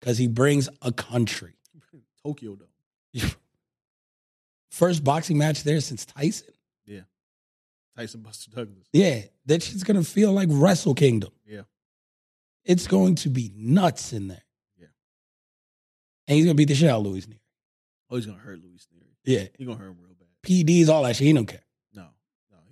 [0.00, 1.56] Because he brings a country.
[2.24, 3.30] Tokyo Dome.
[4.70, 6.48] First boxing match there since Tyson.
[6.86, 7.02] Yeah.
[7.96, 8.88] Tyson Buster Douglas.
[8.92, 11.30] Yeah, that shit's gonna feel like Wrestle Kingdom.
[11.46, 11.62] Yeah.
[12.64, 14.42] It's going to be nuts in there.
[14.78, 14.86] Yeah.
[16.26, 17.38] And he's gonna beat the shit out of Luis Nery.
[18.10, 19.14] Oh, he's gonna hurt Luis Nery.
[19.24, 19.46] Yeah.
[19.58, 20.28] He gonna hurt him real bad.
[20.42, 21.26] PD's all that shit.
[21.26, 21.63] He don't care.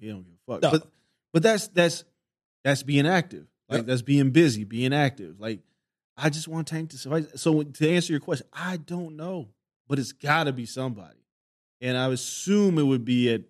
[0.03, 0.63] He don't give a fuck.
[0.63, 0.71] No.
[0.73, 0.89] But
[1.33, 2.05] but that's that's
[2.65, 3.47] that's being active.
[3.69, 3.87] Like Yep.
[3.87, 5.39] that's being busy, being active.
[5.41, 5.61] Like
[6.17, 7.31] I just want Tank to survive.
[7.37, 9.49] So to answer your question, I don't know,
[9.89, 11.25] but it's got to be somebody,
[11.81, 13.43] and I assume it would be at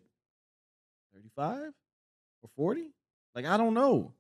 [1.15, 1.73] thirty-five
[2.43, 2.93] or forty.
[3.35, 4.13] Like I don't know.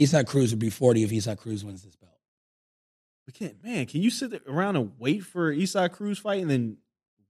[0.00, 2.12] Eastside Cruz would be 40 if Eastside Cruz wins this belt.
[3.26, 3.86] We can't, man.
[3.86, 6.76] Can you sit around and wait for Eastside Cruz fight and then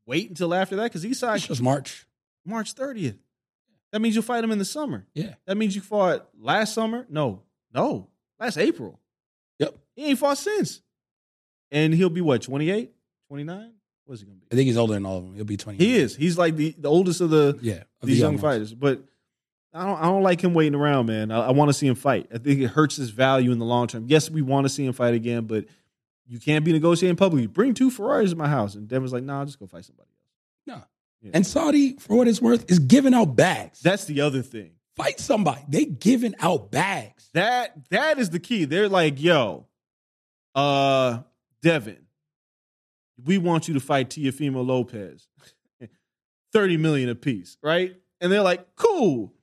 [0.05, 0.85] wait until after that?
[0.85, 2.07] Because It's Eastside just March.
[2.45, 3.19] March thirtieth.
[3.97, 5.07] That means you'll fight him in the summer.
[5.15, 5.37] Yeah.
[5.47, 7.07] That means you fought last summer.
[7.09, 7.41] No,
[7.73, 9.01] no, last April.
[9.59, 9.75] Yep.
[9.95, 10.83] He ain't fought since.
[11.73, 12.93] And he'll be what, 28,
[13.29, 13.73] 29?
[14.05, 14.47] What's he gonna be?
[14.53, 15.35] I think he's older than all of them.
[15.35, 15.79] He'll be 20.
[15.79, 16.15] He is.
[16.15, 17.85] He's like the, the oldest of the Yeah.
[18.03, 18.43] of these the young ones.
[18.43, 18.75] fighters.
[18.75, 19.03] But
[19.73, 21.31] I don't I don't like him waiting around, man.
[21.31, 22.29] I, I want to see him fight.
[22.35, 24.05] I think it hurts his value in the long term.
[24.09, 25.65] Yes, we want to see him fight again, but
[26.27, 27.47] you can't be negotiating publicly.
[27.47, 28.75] Bring two Ferraris in my house.
[28.75, 30.09] And Devin's like, nah, I'll just go fight somebody
[30.69, 30.79] else.
[30.79, 30.85] No.
[31.27, 31.33] Yeah.
[31.35, 33.81] And Saudi, for what it's worth, is giving out bags.
[33.81, 34.73] That's the other thing.
[34.97, 35.63] Fight somebody.
[35.69, 37.29] They giving out bags.
[37.35, 38.65] That that is the key.
[38.65, 39.67] They're like, yo,
[40.55, 41.19] uh,
[41.63, 42.07] Devin,
[43.25, 45.27] we want you to fight Teofimo Lopez.
[46.53, 47.97] 30 million apiece, right?
[48.21, 49.35] And they're like, cool.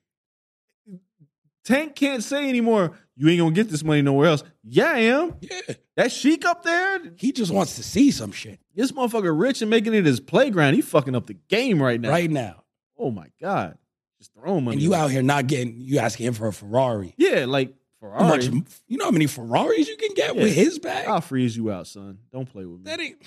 [1.63, 4.43] Tank can't say anymore, you ain't gonna get this money nowhere else.
[4.63, 5.35] Yeah, I am.
[5.41, 5.75] Yeah.
[5.95, 9.69] That Sheik up there, He just wants to see some shit this motherfucker rich and
[9.69, 10.73] making it his playground.
[10.73, 12.09] He fucking up the game right now.
[12.09, 12.63] right now.
[12.97, 13.77] Oh my God.
[14.17, 14.75] Just throw him money.
[14.75, 14.99] And you away.
[14.99, 17.13] out here not getting, you asking him for a Ferrari.
[17.17, 18.23] Yeah, like Ferrari.
[18.23, 18.45] How much,
[18.87, 20.43] you know how many Ferraris you can get Yeah.
[20.43, 21.07] with his bag?
[21.07, 22.17] I'll freeze you out, son.
[22.31, 22.85] Don't play with me.
[22.85, 23.21] That ain't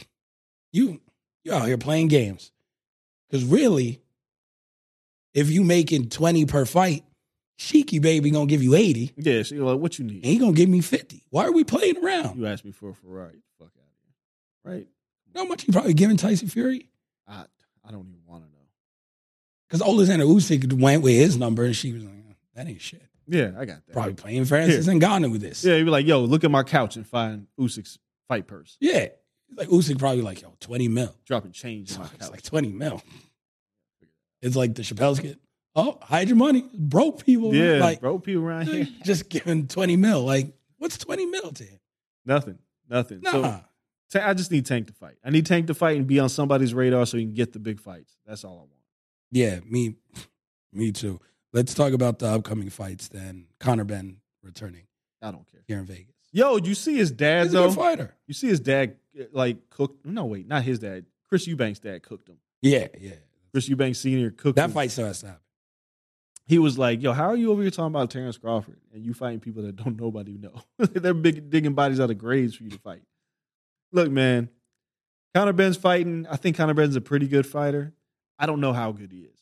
[0.72, 1.00] you.
[1.44, 2.50] You out here playing games
[3.30, 4.00] because really,
[5.32, 7.04] if you making twenty per fight,
[7.58, 9.12] Sheiky baby gonna give you eighty.
[9.16, 10.24] Yeah, you're like, what you And need?
[10.24, 11.22] he gonna give me fifty.
[11.30, 12.38] Why are we playing around?
[12.38, 13.42] You asked me for a Ferrari.
[13.58, 14.72] Fuck out of here.
[14.72, 14.86] Right?
[15.26, 16.90] You know how much he probably giving Tyson Fury?
[17.26, 17.44] I
[17.84, 18.56] I don't even want to know.
[19.68, 23.02] Because Alexander Usyk went with his number, and she was like, "Oh, "That ain't shit."
[23.26, 23.92] Yeah, I got that.
[23.92, 25.64] Probably playing Francis Ngannou with this.
[25.64, 28.76] Yeah, you'd be like, yo, look at my couch and find Usyk's fight purse.
[28.80, 29.08] yeah.
[29.56, 31.14] Like Usyk probably like yo twenty mil.
[31.24, 33.00] Dropping change It's like twenty mil.
[34.42, 35.38] It's like the Chappelle skit.
[35.78, 37.54] Oh, hide your money, broke people.
[37.54, 38.86] yeah, like bro, people around here.
[39.04, 40.22] just giving 20 mil.
[40.24, 41.78] Like, what's 20 mil to him?
[42.24, 42.58] Nothing.
[42.88, 43.20] Nothing.
[43.22, 43.60] Nah.
[44.08, 45.16] So I just need Tank to fight.
[45.24, 47.58] I need Tank to fight and be on somebody's radar so he can get the
[47.58, 48.16] big fights.
[48.26, 48.70] That's all I want.
[49.32, 49.96] yeah, me,
[50.72, 51.20] me too.
[51.52, 53.46] Let's talk about the upcoming fights then.
[53.60, 54.86] Conor Benn returning
[55.20, 55.62] I don't care.
[55.66, 56.14] here in Vegas.
[56.32, 57.70] Yo, you see his dad He's a though?
[57.72, 58.14] fighter.
[58.26, 58.96] You see his dad
[59.32, 60.04] like cooked.
[60.06, 61.04] No, wait, not his dad.
[61.28, 62.36] Chris Eubanks' dad cooked him.
[62.62, 63.12] Yeah, yeah.
[63.52, 64.72] Chris Eubanks Senior cooked That him.
[64.72, 65.40] fight still has to happen.
[66.46, 69.14] He was like, "Yo, how are you over here talking about Terrence Crawford and you
[69.14, 70.54] fighting people that don't nobody know?
[70.78, 73.02] They're big digging bodies out of graves for you to fight."
[73.92, 74.48] Look, man,
[75.34, 76.26] Conor Benn's fighting.
[76.30, 77.94] I think Conor Benn's a pretty good fighter.
[78.38, 79.38] I don't know how good he is.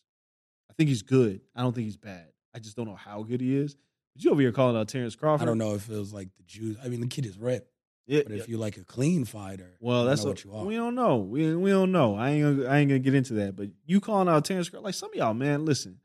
[0.70, 1.40] I think he's good.
[1.54, 2.26] I don't think he's bad.
[2.54, 3.76] I just don't know how good he is.
[4.14, 5.42] But you over here calling out Terrence Crawford?
[5.42, 6.76] I don't know if it was like the Jews.
[6.82, 7.70] I mean, the kid is ripped,
[8.06, 10.64] Yeah, but if you're like a clean fighter, Well, that's what you are.
[10.64, 11.16] we don't know.
[11.18, 12.14] We we don't know.
[12.16, 13.56] I ain't gonna, I ain't gonna get into that.
[13.56, 15.98] But you calling out Terrence Crawford, like some of y'all, man, listen,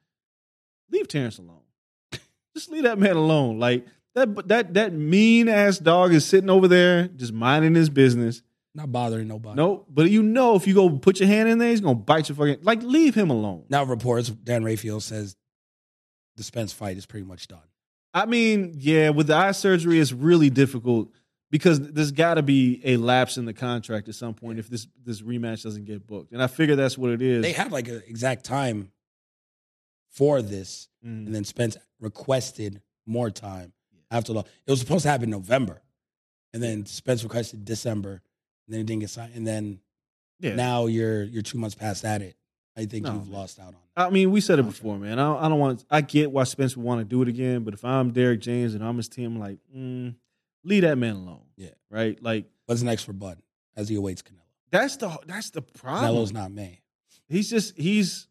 [0.92, 1.62] leave Terrence alone.
[2.56, 3.60] just leave that man alone.
[3.60, 8.42] Like that that that mean ass dog is sitting over there just minding his business.
[8.76, 9.56] Not bothering nobody.
[9.56, 12.30] No, but you know if you go put your hand in there, he's gonna bite
[12.30, 13.66] your fucking like leave him alone.
[13.70, 15.36] Now reports Dan Rafael says
[16.38, 17.60] the Spence fight is pretty much done.
[18.14, 21.12] I mean, yeah, with the eye surgery, it's really difficult
[21.52, 24.88] because there's got to be a lapse in the contract at some point if this
[25.04, 27.42] this rematch doesn't get booked, and I figure that's what it is.
[27.42, 28.92] They have like an exact time
[30.10, 31.28] for this, Mm.
[31.28, 33.74] and then Spence requested more time
[34.12, 34.40] after the.
[34.40, 35.82] It was supposed to happen in November,
[36.54, 38.22] and then Spence requested December,
[38.68, 39.34] and then it didn't get signed.
[39.36, 39.80] And then
[40.40, 40.56] yeah.
[40.56, 42.36] now you're you're two months past at it.
[42.78, 43.40] I think No, you've man.
[43.40, 43.74] lost out on.
[43.74, 43.78] it.
[43.98, 45.20] I mean, we said it before, man.
[45.20, 45.86] I don't, I don't want.
[45.90, 48.74] I get why Spence would want to do it again, but if I'm Derrick James
[48.74, 50.16] and I'm his team, I'm like, mm,
[50.64, 51.44] leave that man alone.
[51.58, 51.70] Yeah.
[51.90, 52.22] right.
[52.24, 53.42] Like What's next for Bud
[53.76, 54.36] as he awaits Canelo?
[54.72, 56.14] that's the that's the problem.
[56.14, 56.80] Canelo's not May.
[57.28, 58.28] He's just he's.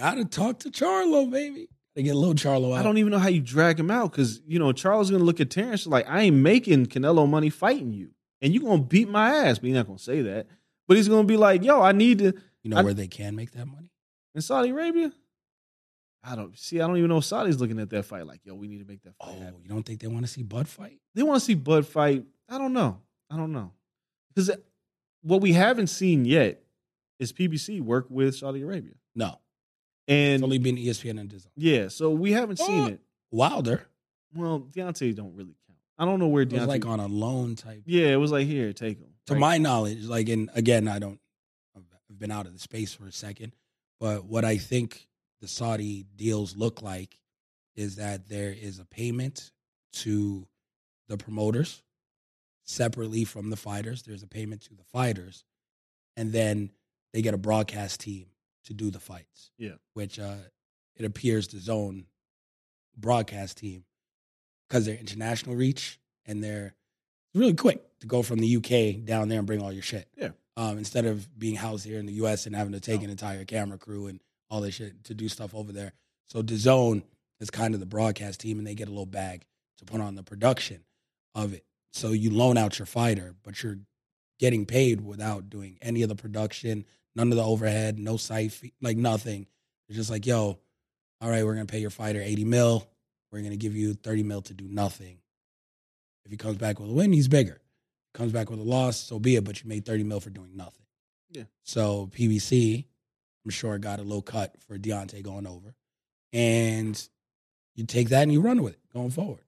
[0.00, 1.68] Gotta talk to Charlo, baby.
[1.94, 2.80] They get a little Charlo out.
[2.80, 5.40] I don't even know how you drag him out because you know Charlo's gonna look
[5.40, 8.10] at Terrence like I ain't making Canelo money fighting you,
[8.40, 9.58] and you gonna beat my ass.
[9.58, 10.46] But he's not gonna say that.
[10.88, 12.32] But he's gonna be like, yo, I need to
[12.62, 13.92] You know I- where they can make that money?
[14.34, 15.12] in Saudi Arabia.
[16.22, 16.80] I don't see.
[16.80, 18.84] I don't even know if Saudi's looking at that fight like, yo, we need to
[18.84, 19.34] make that fight.
[19.36, 19.60] Oh, happen.
[19.62, 20.98] you don't think they want to see Bud fight?
[21.14, 22.24] they want to see Bud fight.
[22.48, 23.00] I don't know.
[23.30, 23.72] I don't know
[24.34, 24.56] because uh,
[25.22, 26.62] what we haven't seen yet
[27.18, 29.38] is PBC work with Saudi Arabia, No.
[30.10, 31.50] And It's only been ESPN and Disney.
[31.56, 32.66] yeah, so we haven't oh.
[32.66, 32.86] seen Oh.
[32.88, 33.00] it.
[33.30, 33.86] Wilder
[34.34, 35.78] Well, Deontay don't really count.
[35.98, 37.82] I don't know where it was like on a loan type.
[37.86, 39.08] yeah, it was like here, take him.
[39.26, 39.40] To Right.
[39.40, 41.20] my knowledge, like, and again, I don't,
[41.76, 43.54] I've been out of the space for a second,
[44.00, 45.08] but what I think
[45.40, 47.18] the Saudi deals look like
[47.76, 49.52] is that there is a payment
[49.92, 50.46] to
[51.08, 51.82] the promoters
[52.64, 54.02] separately from the fighters.
[54.02, 55.44] There's a payment to the fighters,
[56.16, 56.70] and then
[57.12, 58.26] they get a broadcast team
[58.64, 59.50] to do the fights.
[59.58, 59.74] Yeah.
[59.94, 60.36] which uh,
[60.96, 62.04] it appears DAZN
[62.96, 63.84] broadcast team
[64.68, 66.74] because they're international reach and they're
[67.34, 70.08] really quick to go from the UK down there and bring all your shit.
[70.16, 70.30] Yeah.
[70.56, 73.44] Um, instead of being housed here in the US and having to take an entire
[73.44, 74.20] camera crew and
[74.50, 75.92] all this shit to do stuff over there.
[76.26, 77.02] So DAZN
[77.40, 79.46] is kind of the broadcast team and they get a little bag
[79.78, 80.84] to put on the production
[81.34, 81.64] of it.
[81.92, 83.78] So you loan out your fighter, but you're
[84.38, 88.72] getting paid without doing any of the production, none of the overhead, no site fee,
[88.80, 89.46] like nothing.
[89.88, 90.58] It's just like, yo,
[91.20, 92.88] all right, we're gonna pay your fighter 80 mil.
[93.32, 95.18] We're gonna give you 30 mil to do nothing.
[96.24, 97.60] If he comes back with a win, he's bigger.
[98.12, 99.44] Comes back with a loss, so be it.
[99.44, 100.86] But you made 30 mil for doing nothing.
[101.30, 101.44] Yeah.
[101.62, 102.84] So PBC,
[103.44, 105.74] I'm sure got a little cut for Deontay going over,
[106.32, 107.08] and
[107.74, 109.44] you take that and you run with it going forward.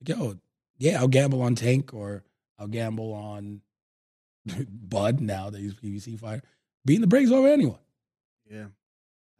[0.00, 0.36] Like, yo,
[0.78, 2.24] yeah, I'll gamble on Tank or
[2.58, 3.60] I'll gamble on
[4.68, 6.42] Bud now that he's PBC fighter,
[6.86, 7.78] beating the brakes over anyone.
[8.50, 8.66] Yeah.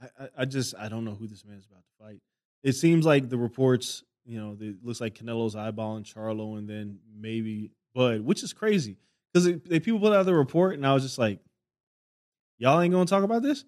[0.02, 2.20] I, I, just I don't know who this man is about to fight.
[2.62, 6.98] It seems like the reports, you know, it looks like Canelo's eyeballing Charlo and then
[7.18, 8.98] maybe Bud, which is crazy
[9.32, 9.48] because
[9.82, 11.38] people put out the report and I was just like,
[12.58, 13.64] y'all ain't gonna talk about this.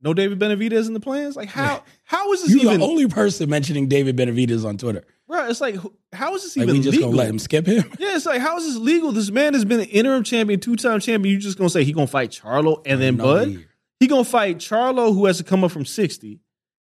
[0.00, 1.36] No David Benavidez in the plans.
[1.36, 2.80] Like how how is this You're even?
[2.80, 5.04] the only person mentioning David Benavidez on Twitter.
[5.36, 5.76] Bro, it's like
[6.12, 7.10] how is this Like even we just legal?
[7.10, 7.84] gonna let him skip him.
[7.98, 9.12] Yeah, it's like how is this legal?
[9.12, 11.32] This man has been an interim champion, two time champion.
[11.34, 13.48] You just gonna say he gonna fight Charlo and then Bud?
[13.48, 13.66] year.
[14.00, 16.40] He gonna fight Charlo, who has to come up from sixty,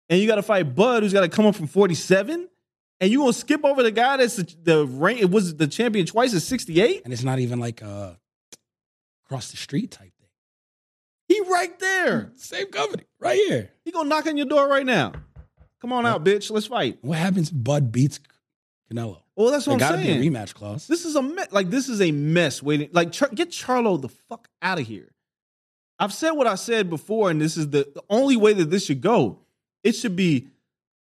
[0.09, 2.47] and you got to fight Bud, who's got to come up from forty-seven,
[2.99, 5.21] and you gonna skip over the guy that's the, the rank.
[5.21, 7.01] It was the champion twice at sixty-eight.
[7.03, 8.17] and it's not even like a
[9.27, 10.29] cross the street type thing.
[11.27, 12.31] He right there.
[12.35, 13.69] Same company, right here.
[13.85, 15.11] He gonna knock on your door right now.
[15.81, 16.49] Come on out, bitch.
[16.49, 16.97] Let's fight.
[17.01, 17.51] What happens?
[17.51, 18.19] Bud beats
[18.91, 19.19] Canelo.
[19.35, 20.31] Well, that's what got I'm to be a saying.
[20.33, 20.87] rematch clause.
[20.87, 22.89] This is a me- like this is a mess waiting.
[22.91, 25.09] Like Char- get Charlo the fuck out of here.
[25.99, 28.85] I've said what I said before, and this is the, the only way that this
[28.85, 29.39] should go.
[29.83, 30.47] It should be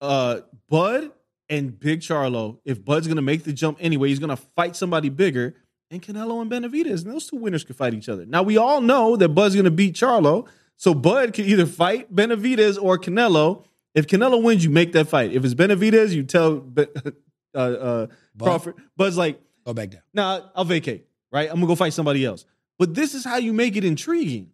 [0.00, 1.10] uh Bud
[1.48, 2.58] and Big Charlo.
[2.64, 5.54] If Bud's gonna make the jump anyway, he's gonna fight somebody bigger,
[5.90, 8.26] and Canelo and Benavidez, and those two winners could fight each other.
[8.26, 12.80] Now we all know that Bud's gonna beat Charlo, so Bud can either fight Benavidez
[12.82, 13.64] or Canelo.
[13.94, 15.32] If Canelo wins, you make that fight.
[15.32, 16.86] If it's Benavidez, you tell Be-
[17.54, 18.44] uh, uh, Bud?
[18.44, 18.74] Crawford.
[18.96, 20.02] Bud's like, Go back down.
[20.12, 21.48] nah, I'll vacate, right?
[21.48, 22.44] I'm gonna go fight somebody else.
[22.78, 24.50] But this is how you make it intriguing.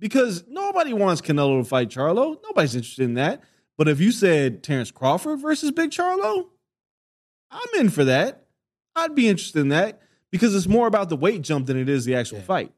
[0.00, 2.36] Because nobody wants Canelo to fight Charlo.
[2.44, 3.42] Nobody's interested in that.
[3.76, 6.46] But if you said Terrence Crawford versus Big Charlo,
[7.50, 8.46] I'm in for that.
[8.94, 10.00] I'd be interested in that
[10.30, 12.44] because it's more about the weight jump than it is the actual Yeah.
[12.44, 12.72] fight.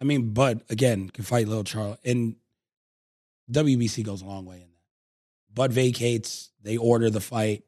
[0.00, 2.36] I mean, Bud again can fight Little Charles, and
[3.50, 5.54] WBC goes a long way in that.
[5.54, 6.50] Bud vacates.
[6.62, 7.64] They order the fight.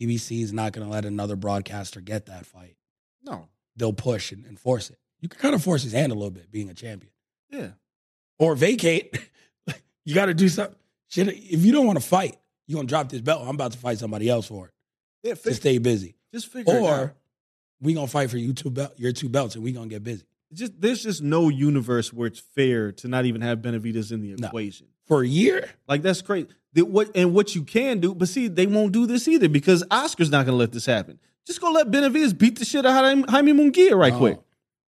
[0.00, 2.76] PBC is not going to let another broadcaster get that fight.
[3.22, 3.48] No.
[3.76, 4.98] They'll push and, and force it.
[5.20, 7.12] You can kind of force his hand a little bit, being a champion,
[7.50, 7.70] Yeah.
[8.38, 9.18] or vacate.
[10.04, 10.76] you got to do something.
[11.08, 12.36] Shit, if you don't want to fight,
[12.66, 13.42] you're gonna drop this belt.
[13.42, 14.72] I'm about to fight somebody else for it
[15.28, 16.14] Yeah, to stay busy.
[16.32, 16.84] just figure it out.
[17.00, 17.14] Or
[17.80, 20.22] we gonna fight for you two belt, your two belts, and we gonna get busy.
[20.52, 24.36] just there's just no universe where it's fair to not even have Benavidez in the
[24.36, 24.48] No.
[25.10, 26.48] For a year, Like that's crazy.
[26.72, 29.82] The- what and what you can do, but see, they won't do this either because
[29.90, 31.18] Oscar's not going to let this happen.
[31.46, 34.18] Just go let Benavidez beat the shit out of Jaime Munguia right Oh.
[34.18, 34.38] quick.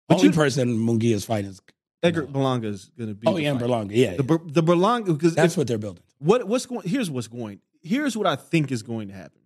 [0.09, 1.61] But only you- person Munguia is fighting is
[2.03, 2.27] Edgar No.
[2.29, 3.27] Berlanga is going to be.
[3.27, 3.61] oh yeah, fight.
[3.61, 3.91] Berlanga.
[3.91, 4.37] Yeah, The yeah.
[4.47, 6.03] The Berlanga because that's if- what they're building.
[6.19, 9.39] what what's going here's what's going here's what I think is going to happen.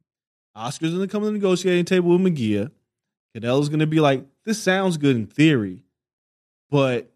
[0.56, 2.70] Oscar's going to come to the negotiating table with McGee.
[3.36, 5.84] Canelo's going to be like, "This sounds good in theory,
[6.70, 7.12] but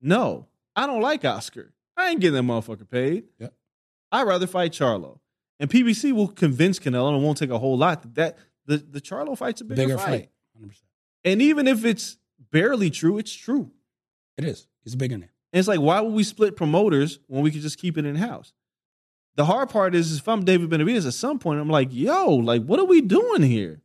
[0.00, 0.46] no,
[0.76, 1.72] I don't like Oscar.
[2.00, 3.24] I ain't getting that motherfucker paid.
[3.38, 3.54] Yep.
[4.12, 5.18] I'd rather fight Charlo."
[5.58, 8.02] And PBC will convince Canelo, and it won't take a whole lot.
[8.02, 10.06] That, that the the Charlo fight's a bigger, Bigger fight.
[10.06, 10.30] fight,
[11.24, 12.16] and even if it's
[12.50, 13.70] barely true, it's true.
[14.38, 14.66] It is.
[14.84, 15.28] It's a bigger name.
[15.52, 18.14] And it's like, why would we split promoters when we could just keep it in
[18.16, 18.52] house?
[19.36, 22.64] The hard part is, if I'm David Benavidez, at some point I'm like, yo, like,
[22.64, 23.82] what are we doing here?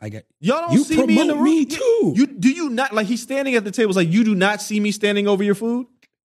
[0.00, 0.26] I get.
[0.40, 1.44] Y'all don't You see me in the room.
[1.44, 2.12] me too.
[2.16, 3.90] You do you not like he's standing at the table?
[3.90, 5.86] It's like you do not see me standing over your food.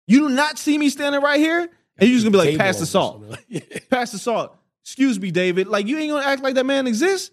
[0.07, 1.61] You do not see me standing right here,
[1.97, 3.23] and you're just gonna be like, pass the salt,
[3.89, 4.55] pass the salt.
[4.83, 5.67] Excuse me, David.
[5.67, 7.31] Like you ain't gonna act like that man exists.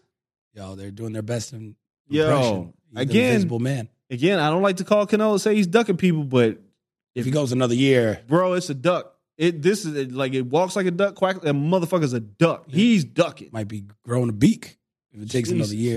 [0.55, 1.75] Yo, they're doing their best in
[2.09, 2.64] Yo, impression.
[2.64, 3.89] He's the again- invisible man.
[4.12, 6.59] Again, I don't like to call Canelo say he's ducking people, but
[7.14, 9.14] If he goes another year, bro, it's a duck.
[9.39, 11.37] It this is like it walks like a duck, quack.
[11.37, 12.64] A motherfucker's a duck.
[12.68, 13.51] He's ducking.
[13.53, 14.79] might be growing a beak
[15.12, 15.71] if it takes Jesus.
[15.71, 15.97] another year.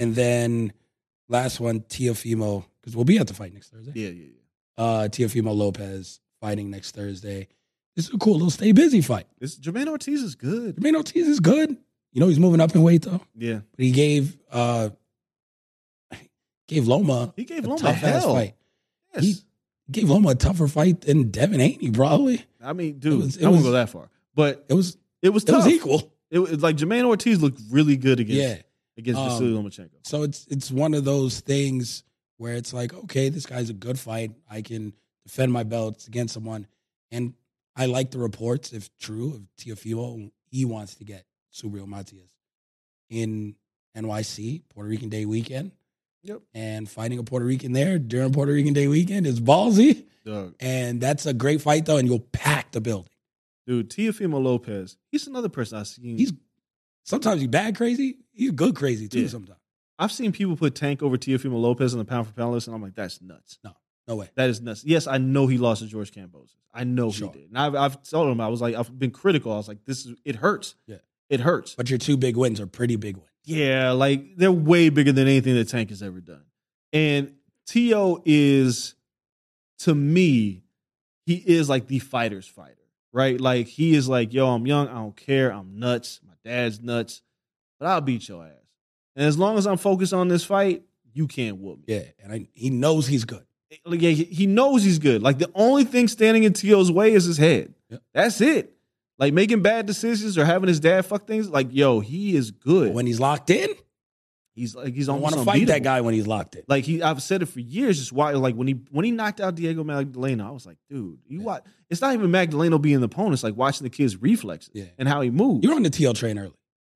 [0.00, 0.72] And then
[1.28, 3.92] last one, Teofimo, because we'll be at the fight next Thursday.
[3.94, 4.84] Yeah, yeah, yeah.
[4.84, 7.46] Uh, Teofimo Lopez fighting next Thursday.
[7.96, 9.26] This is a cool little stay busy fight.
[9.38, 10.76] This Jermaine Ortiz is good.
[10.76, 11.76] Jermaine Ortiz is good.
[12.12, 13.20] You know he's moving up in weight though.
[13.36, 14.90] Yeah, But he gave uh
[16.68, 18.34] gave Loma he gave Loma a tough hell.
[18.34, 18.54] fight.
[19.14, 19.22] Yes.
[19.24, 19.34] He
[19.90, 22.44] gave Loma a tougher fight than Devin Haney probably.
[22.62, 25.44] I mean, dude, was- it I won't go that far, but It was it was
[25.44, 26.10] it was equal.
[26.30, 28.62] It was like Jermaine Ortiz looked really good against Yeah.
[29.00, 29.98] Against Um, Vasily Lomachenko.
[30.02, 32.04] So it's it's one of those things
[32.36, 34.32] where it's like, okay, this guy's a good fight.
[34.48, 34.94] I can
[35.26, 36.66] defend my belts against someone.
[37.10, 37.34] And
[37.76, 40.30] I like the reports, if true, of Teofimo.
[40.50, 42.30] He wants to get Subriel Matias
[43.08, 43.56] in
[43.96, 45.72] NYC, Puerto Rican Day weekend.
[46.22, 46.42] Yep.
[46.54, 50.04] And fighting a Puerto Rican there during Puerto Rican Day weekend is ballsy.
[50.24, 50.54] Dog.
[50.60, 53.10] And that's a great fight, though, and you'll pack the building.
[53.66, 56.18] Dude, Teofimo Lopez, he's another person I've seen.
[56.18, 56.32] He's
[57.10, 58.16] sometimes he's bad crazy.
[58.32, 59.28] He's good crazy, too, Yeah.
[59.28, 59.58] sometimes.
[59.98, 62.74] I've seen people put Tank over Teofimo Lopez on the pound for pound list, and
[62.74, 63.58] I'm like, that's nuts.
[63.62, 63.72] No
[64.08, 64.28] no way.
[64.34, 64.82] That is nuts.
[64.84, 66.54] Yes, I know he lost to George Kambosos.
[66.74, 67.30] I know Sure.
[67.32, 67.48] he did.
[67.50, 69.52] And I've, I've told him, I was like, I've been critical.
[69.52, 70.74] I was like, this is, it hurts.
[70.86, 70.96] Yeah.
[71.28, 71.74] It hurts.
[71.76, 73.28] But your two big wins are pretty big wins.
[73.44, 76.42] Yeah, like they're way bigger than anything that Tank has ever done.
[76.92, 77.34] And
[77.66, 78.94] Tio is,
[79.80, 80.64] to me,
[81.26, 82.74] he is like the fighter's fighter,
[83.12, 83.40] right?
[83.40, 87.22] Like he is like, yo, I'm young, I don't care, I'm nuts, dad's nuts,
[87.78, 88.52] but I'll beat your ass.
[89.16, 90.82] And as long as I'm focused on this fight,
[91.12, 91.94] you can't whoop me.
[91.94, 93.44] Yeah, and I, he knows he's good.
[93.84, 95.22] Like, yeah, he knows he's good.
[95.22, 97.74] Like the only thing standing in Tio's way is his head.
[97.88, 98.02] Yep.
[98.12, 98.72] That's it.
[99.18, 101.48] Like making bad decisions or having his dad fuck things.
[101.48, 102.94] Like, yo, he is good.
[102.94, 103.68] When he's locked in,
[104.54, 105.20] he's like he's on.
[105.20, 106.62] want to fight that guy when he's locked in.
[106.68, 107.98] Like he, I've said it for years.
[107.98, 111.18] Just why, like when he when he knocked out Diego Magdaleno, I was like, dude,
[111.26, 111.44] you Yeah.
[111.44, 111.64] watch.
[111.88, 113.34] It's not even Magdaleno being the opponent.
[113.34, 114.84] It's like watching the kid's reflexes Yeah.
[114.98, 115.64] and how he moves.
[115.64, 116.52] You're on the TL train early.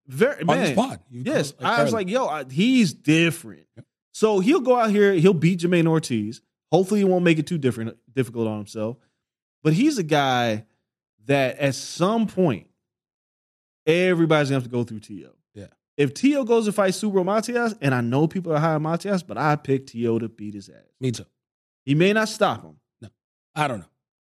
[0.07, 0.61] Very On man.
[0.67, 1.01] the spot.
[1.11, 3.67] Yes, I was like, yo, I, he's different.
[3.77, 3.87] Yep.
[4.13, 6.41] So he'll go out here, he'll beat Jermaine Ortiz.
[6.71, 8.97] Hopefully, he won't make it too different, difficult on himself.
[9.63, 10.67] But he's a guy
[11.27, 12.67] that at some point,
[13.87, 15.34] everybody's gonna have to go through Tio.
[15.97, 16.05] Yeah.
[16.05, 19.23] If Tio goes to fight Subriel Matias, and I know people are high on Matias,
[19.23, 20.77] but I pick Tio to beat his ass.
[21.01, 21.25] Me too.
[21.85, 22.77] He may not stop him.
[23.01, 23.09] No,
[23.55, 23.87] I don't know.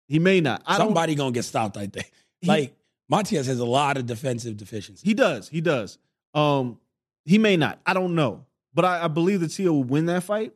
[0.07, 0.61] He may not.
[0.65, 1.77] I Somebody gonna get stopped.
[1.77, 2.11] I think.
[2.41, 2.75] He- like
[3.09, 5.03] Matias has a lot of defensive deficiencies.
[5.03, 5.49] He does.
[5.49, 5.97] He does.
[6.33, 6.79] Um,
[7.25, 7.79] he may not.
[7.85, 10.53] I don't know, but I, I believe that Tio will win that fight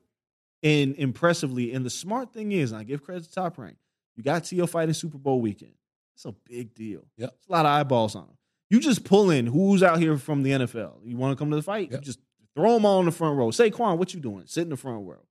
[0.62, 1.74] and impressively.
[1.74, 3.78] And the smart thing is, and I give credit to Top Rank,
[4.16, 5.74] you got Tio fighting Super Bowl weekend.
[6.16, 7.04] It's a big deal.
[7.18, 7.34] Yep.
[7.38, 8.38] It's a lot of eyeballs on him.
[8.72, 10.94] You just pull in who's out here from the NFL.
[11.06, 11.92] You want to come to the fight?
[11.92, 12.00] Yep.
[12.00, 12.20] You just
[12.54, 13.48] Throw them all in the front row.
[13.48, 14.44] Saquon, what you doing?
[14.46, 15.22] Sit in the front row.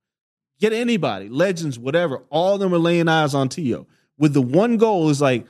[0.59, 2.23] Get anybody, legends, whatever.
[2.31, 3.85] All of them are laying eyes on Tio.
[4.17, 5.45] With the one goal is like,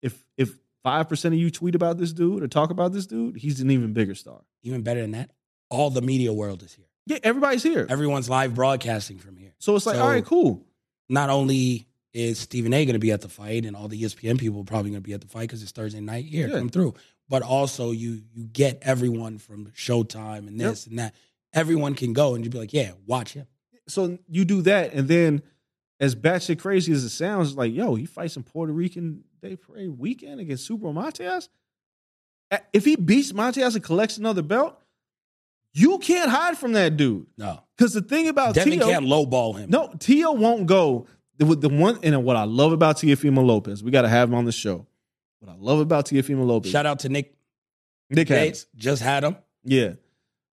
[0.00, 3.36] if if five percent of you tweet about this dude or talk about this dude,
[3.36, 4.42] he's an even bigger star.
[4.62, 5.30] Even better than that,
[5.70, 6.86] all the media world is here.
[7.06, 7.84] Yeah, everybody's here.
[7.90, 9.54] Everyone's live broadcasting from here.
[9.58, 10.64] so it's like, So- all right, cool.
[11.08, 12.84] Not only is Stephen A.
[12.84, 15.06] going to be at the fight, and all the ESPN people are probably going to
[15.06, 16.26] be at the fight because it's Thursday night.
[16.26, 16.58] Here, Yeah.
[16.58, 16.94] come through.
[17.28, 21.14] But also, you you get everyone from Showtime and this and that.
[21.52, 23.46] Everyone can go, and you'd be like, "Yeah, watch him."
[23.86, 25.42] So you do that, and then
[26.00, 29.98] as batshit crazy as it sounds, like, yo, he fights in Puerto Rican Day Parade
[29.98, 31.48] weekend against Subriel Matias.
[32.72, 34.78] If he beats Matias and collects another belt,
[35.74, 37.26] you can't hide from that dude.
[37.36, 39.70] No, Because the thing about Devin Tio, can't lowball him.
[39.70, 41.06] no, Tio won't go.
[41.36, 44.34] The, the one and what I love about Teofimo Lopez, we got to have him
[44.34, 44.86] on the show.
[45.40, 47.34] What I love about Teofimo Lopez, Shout out to Nick
[48.10, 48.28] Nick.
[48.28, 48.66] Bates.
[48.74, 49.36] Just had him.
[49.64, 49.92] Yeah.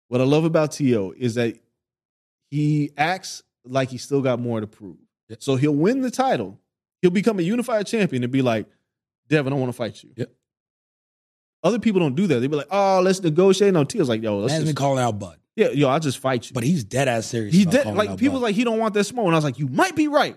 [0.09, 1.15] What I love about T.O.
[1.17, 1.57] is that
[2.51, 4.97] he acts like he still got more to prove.
[5.29, 5.37] Yeah.
[5.41, 6.61] So he'll win the title.
[7.01, 8.67] He'll become a unified champion and be like,
[9.29, 10.11] Devin, I want to fight you.
[10.17, 10.27] Yeah.
[11.63, 12.41] Other people don't do that.
[12.41, 13.73] They be like, oh, let's negotiate.
[13.73, 16.19] No, T.O.'s like, yo, let's Man's been just, calling out Bud, yeah, yo, I'll just
[16.19, 16.55] fight you.
[16.55, 17.55] but he's dead ass serious.
[17.55, 18.43] he about did like people Bud.
[18.45, 19.25] like he don't want that smoke.
[19.27, 20.37] And I was like, you might be right.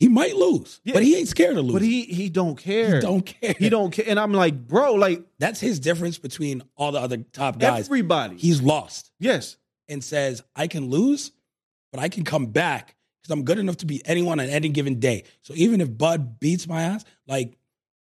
[0.00, 0.94] He might lose, Yeah.
[0.94, 1.74] but he ain't scared to lose.
[1.74, 2.96] But he he don't care.
[2.96, 3.54] He don't care.
[3.58, 4.06] He don't care.
[4.08, 7.86] And I'm like, bro, like That's his difference between all the other top guys.
[7.86, 8.36] everybody.
[8.38, 9.56] He's lost yes.
[9.88, 11.30] and says, "I can lose,
[11.92, 14.98] but I can come back because I'm good enough to beat anyone on any given
[14.98, 17.56] day." So even if Bud beats my ass, like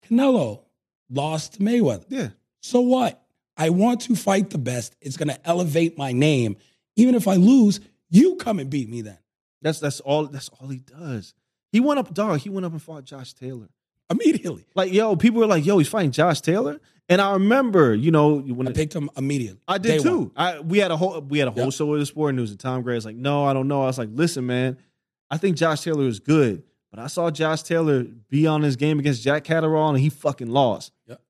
[0.10, 0.64] Canelo
[1.10, 2.30] lost to Mayweather, Yeah.
[2.62, 3.22] so what?
[3.58, 4.96] I want to fight the best.
[5.02, 6.58] It's going to elevate my name.
[6.98, 7.80] Even if I lose,
[8.10, 9.18] you come and beat me then.
[9.62, 11.34] That's that's all that's all he does.
[11.76, 12.40] He went up, dog.
[12.40, 13.68] He went up and fought Josh Taylor.
[14.10, 14.66] Immediately.
[14.76, 16.80] Like, yo, people were like, yo, he's fighting Josh Taylor.
[17.10, 19.60] And I remember, you know, when I it- picked him immediately.
[19.68, 20.20] I did too.
[20.20, 20.32] one.
[20.38, 21.74] I we had a whole we had a whole Yep.
[21.74, 23.82] show with the sport news and Tom Gray was like, no, I don't know.
[23.84, 24.78] I was like, listen, man,
[25.30, 29.00] I think Josh Taylor is good, but I saw Josh Taylor be on his game
[29.00, 30.94] against Jack Catterall and he fucking lost.
[31.08, 31.22] Yep.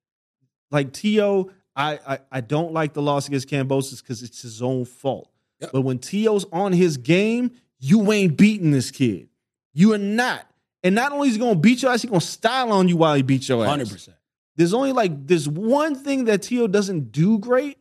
[0.71, 4.85] Like T.O., I, I I don't like the loss against Kambosos because it's his own
[4.85, 5.29] fault.
[5.59, 5.71] Yep.
[5.73, 9.27] But when T.O.'s on his game, you ain't beating this kid.
[9.75, 10.49] You are not.
[10.83, 13.13] And not only is he gonna beat your ass, he's gonna style on you while
[13.13, 13.77] he beats your ass.
[13.77, 14.09] 100%.
[14.55, 17.77] There's only like there's one thing that Tio doesn't do great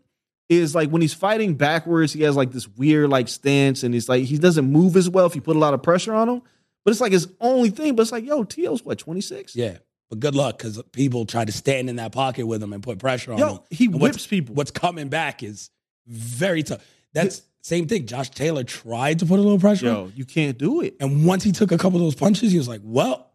[0.50, 4.08] is like when he's fighting backwards, he has like this weird like stance and he's
[4.08, 6.42] like he doesn't move as well if you put a lot of pressure on him.
[6.84, 7.94] But it's like his only thing.
[7.96, 9.56] But it's like, yo, Tio's what, 26?
[9.56, 9.78] Yeah.
[10.10, 12.98] But good luck because people try to stand in that pocket with him and put
[12.98, 13.48] pressure on him.
[13.48, 14.54] Yo, he And what's- whips people.
[14.54, 15.70] What's coming back is
[16.06, 16.84] very tough.
[17.14, 18.04] That's same thing.
[18.04, 19.94] Josh Taylor tried to put a little pressure on.
[19.94, 20.96] Yo, you can't do it.
[21.00, 23.30] And once he took a couple of those punches, he was like, well,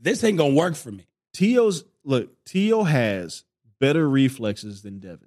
[0.00, 1.08] this ain't going to work for me.
[1.32, 3.42] Tio's look, Tio has
[3.80, 5.26] better reflexes than Devin.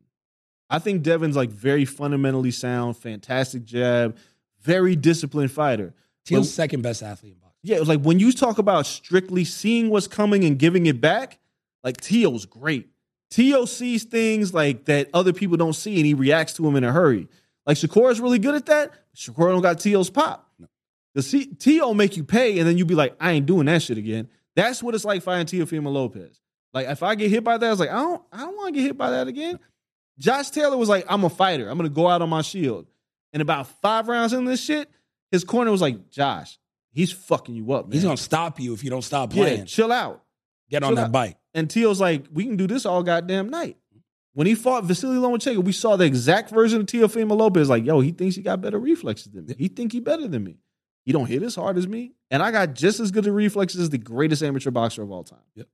[0.70, 4.16] I think Devin's like very fundamentally sound, fantastic jab,
[4.62, 5.94] very disciplined fighter.
[6.24, 7.58] Tio's second best athlete in boxing.
[7.64, 11.02] Yeah, it was like when you talk about strictly seeing what's coming and giving it
[11.02, 11.38] back,
[11.84, 12.88] like Tio's great.
[13.30, 16.86] Tio sees things like that other people don't see and he reacts to them in
[16.86, 17.28] a hurry.
[17.68, 18.94] Like Shakur's really good at that.
[19.16, 20.50] Shakur don't got Tio's pop.
[21.14, 23.82] The C- Tio make you pay and then you be like, I ain't doing that
[23.84, 24.30] shit again.
[24.56, 26.42] That's what it's like fighting Teofimo Lopez.
[26.74, 28.74] Like if I get hit by that, I was like, I don't, I don't want
[28.74, 29.60] to get hit by that again.
[30.18, 31.70] Josh Taylor was like, I'm a fighter.
[31.70, 32.88] I'm gonna go out on my shield.
[33.34, 34.90] And about five rounds in this shit,
[35.30, 36.58] his corner was like, Josh,
[36.92, 37.94] he's fucking you up, man.
[37.94, 39.66] He's going to stop you if you don't stop Yeah, playing.
[39.66, 40.24] chill out.
[40.70, 41.12] Get on that out.
[41.12, 41.38] bike.
[41.54, 43.78] And Tio's like, we can do this all goddamn night.
[44.38, 47.70] When he fought Vasily Lomachenko, we saw the exact version of Teofimo Lopez.
[47.70, 49.56] Like, yo, he thinks he got better reflexes than me.
[49.58, 50.60] He think he better than me.
[51.06, 53.82] He don't hit as hard as me, and I got just as good of reflexes
[53.82, 55.40] as the greatest amateur boxer of all time.
[55.56, 55.68] Yep.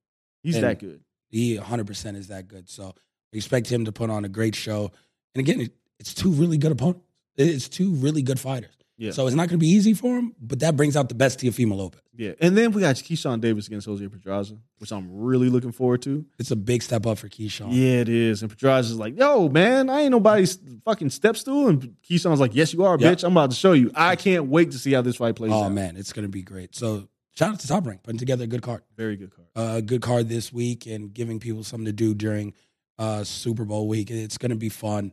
[0.44, 1.02] He's And- that good.
[1.28, 2.70] He 100% is that good.
[2.70, 2.94] So
[3.34, 4.94] I expect him to put on a great show.
[5.36, 7.04] And again, it's two really good opponents.
[7.36, 8.78] It's two really good fighters.
[9.04, 9.12] Yeah.
[9.12, 11.40] So it's not going to be easy for him, but that brings out the best
[11.40, 12.00] Teofimo Lopez.
[12.16, 16.02] Yeah, and then we got Keyshawn Davis against Jose Pedraza, which I'm really looking forward
[16.04, 16.26] to.
[16.40, 17.70] It's a big step up for Keyshawn.
[17.72, 18.42] Yeah, it is.
[18.44, 21.68] And Pedraza's like, yo, man, I ain't nobody's fucking step stool.
[21.70, 23.18] And Keyshawn's like, yes, you are, Yep.
[23.18, 23.24] bitch.
[23.24, 23.92] I'm about to show you.
[23.96, 25.72] I can't wait to see how this fight plays Oh, out.
[25.74, 26.76] man, it's going to be great.
[26.76, 28.84] So shout out to Top Rank putting together a good card.
[28.96, 29.48] Very good card.
[29.56, 32.54] a good card this week and giving people something to do during
[33.00, 34.12] uh, Super Bowl week.
[34.12, 35.12] It's going to be fun.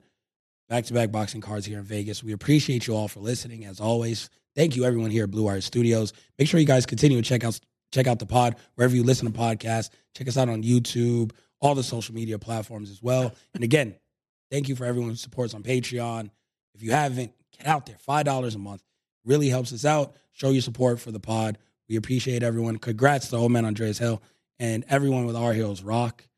[0.70, 2.22] Back to back boxing cards here in Vegas.
[2.22, 3.64] We appreciate you all for listening.
[3.64, 6.12] As always, thank you everyone here at Blue Wire Studios.
[6.38, 7.58] Make sure you guys continue to check out
[7.90, 9.90] check out the pod wherever you listen to podcasts.
[10.16, 13.34] Check us out on YouTube, all the social media platforms as well.
[13.52, 13.96] And again,
[14.52, 16.30] thank you for everyone who supports on Patreon.
[16.76, 17.96] If you haven't, get out there.
[17.98, 18.84] Five dollars a month
[19.24, 20.14] really helps us out.
[20.30, 21.58] Show your support for the pod.
[21.88, 22.78] We appreciate everyone.
[22.78, 24.22] Congrats to old man Andreas Hale
[24.60, 26.28] and everyone with our heroes, Rock,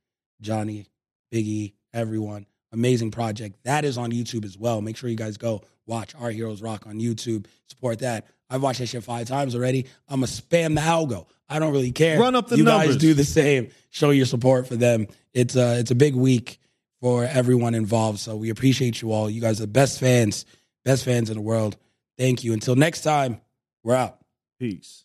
[0.40, 0.86] Johnny,
[1.30, 2.46] Biggie, everyone.
[2.72, 3.56] Amazing project.
[3.64, 4.80] That is on YouTube as well.
[4.80, 7.46] Make sure you guys go watch Our Heroes Rock on YouTube.
[7.68, 8.26] Support that.
[8.50, 9.86] I've watched that shit five times already.
[10.08, 11.26] I'm going to spam the algo.
[11.48, 12.18] I don't really care.
[12.18, 12.96] Run up the you guys numbers.
[12.98, 13.68] do the same.
[13.90, 15.06] Show your support for them.
[15.32, 16.58] It's a, it's a big week
[17.00, 18.20] for everyone involved.
[18.20, 19.28] So we appreciate you all.
[19.28, 20.46] You guys are the best fans,
[20.84, 21.76] best fans in the world.
[22.18, 22.52] Thank you.
[22.52, 23.40] Until next time,
[23.82, 24.18] we're out.
[24.58, 25.04] Peace.